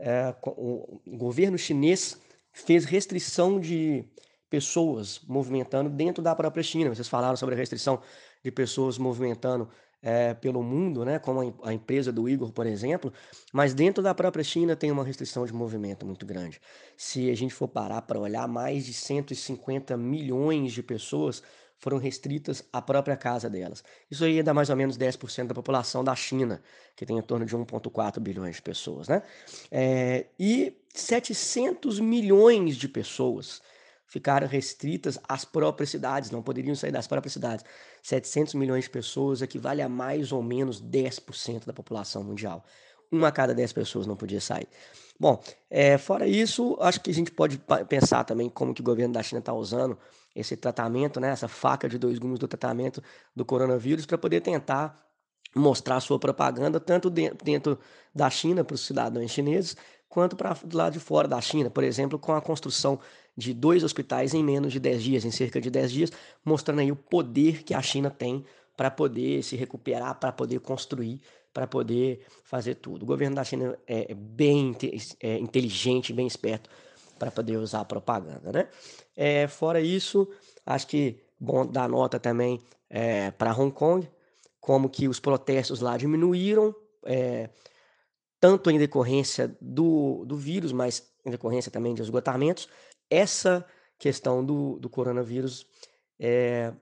é, 0.00 0.34
o 0.42 0.98
governo 1.06 1.58
chinês 1.58 2.18
fez 2.52 2.86
restrição 2.86 3.60
de 3.60 4.04
pessoas 4.48 5.20
movimentando 5.28 5.90
dentro 5.90 6.22
da 6.22 6.34
própria 6.34 6.62
China. 6.62 6.92
Vocês 6.92 7.06
falaram 7.06 7.36
sobre 7.36 7.54
a 7.54 7.58
restrição 7.58 8.00
de 8.42 8.50
pessoas 8.50 8.96
movimentando 8.96 9.68
é, 10.02 10.32
pelo 10.32 10.62
mundo, 10.62 11.04
né, 11.04 11.18
como 11.18 11.54
a, 11.62 11.74
empresa 11.74 12.10
do 12.10 12.26
Igor, 12.26 12.50
por 12.50 12.66
exemplo, 12.66 13.12
mas 13.52 13.74
dentro 13.74 14.02
da 14.02 14.14
própria 14.14 14.42
China 14.42 14.74
tem 14.74 14.90
uma 14.90 15.04
restrição 15.04 15.44
de 15.44 15.52
movimento 15.52 16.06
muito 16.06 16.24
grande. 16.24 16.58
Se 16.96 17.30
a 17.30 17.36
gente 17.36 17.52
for 17.52 17.68
parar 17.68 18.00
para 18.02 18.18
olhar, 18.18 18.48
mais 18.48 18.86
de 18.86 18.94
150 18.94 19.96
milhões 19.98 20.72
de 20.72 20.82
pessoas 20.82 21.42
foram 21.80 21.98
restritas 21.98 22.62
à 22.72 22.80
própria 22.80 23.16
casa 23.16 23.48
delas. 23.48 23.82
Isso 24.10 24.24
aí 24.24 24.42
dá 24.42 24.52
mais 24.52 24.68
ou 24.70 24.76
menos 24.76 24.96
10% 24.96 25.46
da 25.48 25.54
população 25.54 26.04
da 26.04 26.14
China, 26.14 26.62
que 26.94 27.06
tem 27.06 27.18
em 27.18 27.22
torno 27.22 27.46
de 27.46 27.56
1,4 27.56 28.20
bilhões 28.20 28.56
de 28.56 28.62
pessoas. 28.62 29.08
Né? 29.08 29.22
É, 29.70 30.26
e 30.38 30.76
700 30.94 31.98
milhões 31.98 32.76
de 32.76 32.86
pessoas 32.86 33.62
ficaram 34.06 34.46
restritas 34.46 35.18
às 35.26 35.44
próprias 35.44 35.88
cidades, 35.88 36.30
não 36.30 36.42
poderiam 36.42 36.74
sair 36.74 36.90
das 36.92 37.06
próprias 37.06 37.32
cidades. 37.32 37.64
700 38.02 38.54
milhões 38.54 38.84
de 38.84 38.90
pessoas 38.90 39.40
equivale 39.40 39.80
a 39.80 39.88
mais 39.88 40.32
ou 40.32 40.42
menos 40.42 40.82
10% 40.82 41.64
da 41.64 41.72
população 41.72 42.22
mundial. 42.22 42.64
Uma 43.10 43.28
a 43.28 43.32
cada 43.32 43.54
10 43.54 43.72
pessoas 43.72 44.06
não 44.06 44.16
podia 44.16 44.40
sair. 44.40 44.68
Bom, 45.18 45.42
é, 45.68 45.98
fora 45.98 46.26
isso, 46.26 46.76
acho 46.80 47.00
que 47.00 47.10
a 47.10 47.14
gente 47.14 47.30
pode 47.30 47.60
pensar 47.88 48.24
também 48.24 48.48
como 48.48 48.72
que 48.72 48.80
o 48.80 48.84
governo 48.84 49.12
da 49.12 49.22
China 49.22 49.40
está 49.40 49.52
usando 49.52 49.98
esse 50.34 50.56
tratamento, 50.56 51.20
né, 51.20 51.30
essa 51.30 51.48
faca 51.48 51.88
de 51.88 51.98
dois 51.98 52.18
gumes 52.18 52.38
do 52.38 52.48
tratamento 52.48 53.02
do 53.34 53.44
coronavírus 53.44 54.06
para 54.06 54.16
poder 54.16 54.40
tentar 54.40 54.96
mostrar 55.54 56.00
sua 56.00 56.18
propaganda 56.18 56.78
tanto 56.78 57.10
dentro 57.10 57.78
da 58.14 58.30
China 58.30 58.62
para 58.62 58.74
os 58.74 58.86
cidadãos 58.86 59.30
chineses 59.30 59.76
quanto 60.10 60.36
para 60.36 60.56
lado 60.72 60.92
de 60.94 61.00
fora 61.00 61.28
da 61.28 61.40
China, 61.40 61.70
por 61.70 61.84
exemplo, 61.84 62.18
com 62.18 62.32
a 62.32 62.42
construção 62.42 62.98
de 63.36 63.54
dois 63.54 63.84
hospitais 63.84 64.34
em 64.34 64.42
menos 64.42 64.72
de 64.72 64.80
10 64.80 65.02
dias, 65.02 65.24
em 65.24 65.30
cerca 65.30 65.60
de 65.60 65.70
10 65.70 65.92
dias, 65.92 66.12
mostrando 66.44 66.80
aí 66.80 66.90
o 66.90 66.96
poder 66.96 67.62
que 67.62 67.72
a 67.72 67.80
China 67.80 68.10
tem 68.10 68.44
para 68.76 68.90
poder 68.90 69.42
se 69.44 69.56
recuperar, 69.56 70.18
para 70.18 70.32
poder 70.32 70.58
construir, 70.60 71.20
para 71.52 71.66
poder 71.66 72.24
fazer 72.44 72.76
tudo. 72.76 73.02
O 73.02 73.06
governo 73.06 73.36
da 73.36 73.44
China 73.44 73.78
é 73.86 74.14
bem 74.14 74.76
é 75.20 75.38
inteligente, 75.38 76.12
bem 76.12 76.26
esperto 76.26 76.70
para 77.18 77.30
poder 77.30 77.58
usar 77.58 77.80
a 77.80 77.84
propaganda, 77.84 78.50
né? 78.50 78.68
É, 79.14 79.46
fora 79.46 79.80
isso, 79.80 80.28
acho 80.64 80.86
que 80.86 81.20
bom 81.38 81.66
dar 81.66 81.88
nota 81.88 82.18
também 82.18 82.60
é, 82.88 83.30
para 83.30 83.52
Hong 83.52 83.72
Kong, 83.72 84.08
como 84.58 84.88
que 84.88 85.06
os 85.08 85.20
protestos 85.20 85.80
lá 85.80 85.96
diminuíram, 85.96 86.74
é, 87.04 87.50
tanto 88.38 88.70
em 88.70 88.78
decorrência 88.78 89.54
do, 89.60 90.24
do 90.24 90.36
vírus, 90.36 90.72
mas 90.72 91.10
em 91.24 91.30
decorrência 91.30 91.70
também 91.70 91.94
de 91.94 92.02
esgotamentos. 92.02 92.68
Essa 93.10 93.66
questão 93.98 94.44
do, 94.44 94.78
do 94.78 94.88
coronavírus, 94.88 95.66
é, 96.18 96.72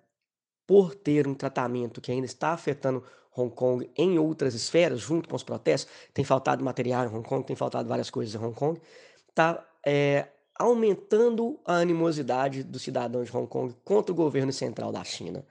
por 0.66 0.94
ter 0.94 1.26
um 1.26 1.34
tratamento 1.34 2.00
que 2.00 2.12
ainda 2.12 2.26
está 2.26 2.50
afetando 2.50 3.02
Hong 3.40 3.54
Kong 3.54 3.90
em 3.96 4.18
outras 4.18 4.54
esferas, 4.54 5.00
junto 5.00 5.28
com 5.28 5.36
os 5.36 5.42
protestos, 5.42 5.92
tem 6.12 6.24
faltado 6.24 6.64
material 6.64 7.04
em 7.04 7.08
Hong 7.08 7.26
Kong, 7.26 7.46
tem 7.46 7.56
faltado 7.56 7.88
várias 7.88 8.10
coisas 8.10 8.34
em 8.34 8.44
Hong 8.44 8.54
Kong, 8.54 8.80
está 9.28 9.66
é, 9.86 10.26
aumentando 10.58 11.58
a 11.64 11.76
animosidade 11.76 12.62
dos 12.62 12.82
cidadãos 12.82 13.30
de 13.30 13.36
Hong 13.36 13.46
Kong 13.46 13.74
contra 13.84 14.12
o 14.12 14.14
governo 14.14 14.52
central 14.52 14.90
da 14.90 15.04
China. 15.04 15.44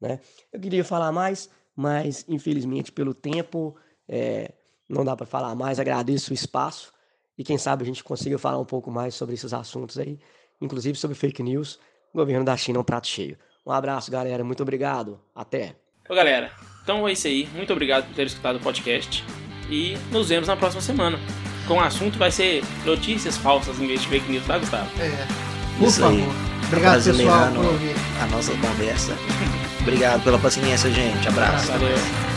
Né? 0.00 0.20
Eu 0.52 0.60
queria 0.60 0.84
falar 0.84 1.10
mais, 1.12 1.48
mas 1.74 2.24
infelizmente 2.28 2.92
pelo 2.92 3.14
tempo 3.14 3.74
é, 4.08 4.52
não 4.88 5.04
dá 5.04 5.16
para 5.16 5.26
falar 5.26 5.54
mais. 5.54 5.80
Agradeço 5.80 6.32
o 6.32 6.34
espaço 6.34 6.92
e 7.38 7.42
quem 7.42 7.56
sabe 7.56 7.82
a 7.82 7.86
gente 7.86 8.04
consiga 8.04 8.38
falar 8.38 8.58
um 8.58 8.64
pouco 8.64 8.90
mais 8.90 9.14
sobre 9.14 9.34
esses 9.34 9.52
assuntos 9.54 9.98
aí, 9.98 10.18
inclusive 10.60 10.98
sobre 10.98 11.16
fake 11.16 11.42
news. 11.42 11.78
O 12.12 12.18
governo 12.18 12.44
da 12.44 12.56
China 12.56 12.78
é 12.78 12.80
um 12.80 12.84
prato 12.84 13.06
cheio. 13.06 13.38
Um 13.64 13.72
abraço, 13.72 14.10
galera. 14.10 14.44
Muito 14.44 14.62
obrigado. 14.62 15.20
Até. 15.34 15.76
Ô, 16.08 16.14
galera. 16.14 16.71
Então 16.82 17.06
é 17.06 17.12
isso 17.12 17.26
aí. 17.26 17.48
Muito 17.54 17.72
obrigado 17.72 18.06
por 18.06 18.14
ter 18.14 18.26
escutado 18.26 18.56
o 18.56 18.60
podcast 18.60 19.24
e 19.70 19.96
nos 20.10 20.28
vemos 20.28 20.48
na 20.48 20.56
próxima 20.56 20.82
semana. 20.82 21.18
com 21.66 21.74
o 21.74 21.80
assunto 21.80 22.18
vai 22.18 22.30
ser 22.30 22.62
notícias 22.84 23.36
falsas 23.36 23.80
em 23.80 23.86
vez 23.86 24.02
de 24.02 24.08
fake 24.08 24.30
news, 24.30 24.44
tá, 24.46 24.58
Gustavo? 24.58 24.88
É. 25.00 25.26
Por 25.78 25.88
Isso 25.88 26.00
favor. 26.00 26.18
aí. 26.18 26.28
Obrigado, 26.66 27.04
pessoal, 27.04 27.48
por 27.52 27.64
ouvir. 27.66 27.94
a 28.20 28.26
nossa 28.26 28.52
conversa. 28.52 29.16
Obrigado 29.80 30.22
pela 30.24 30.38
paciência, 30.38 30.90
gente. 30.90 31.28
Abraço. 31.28 31.66
Valeu. 31.68 32.31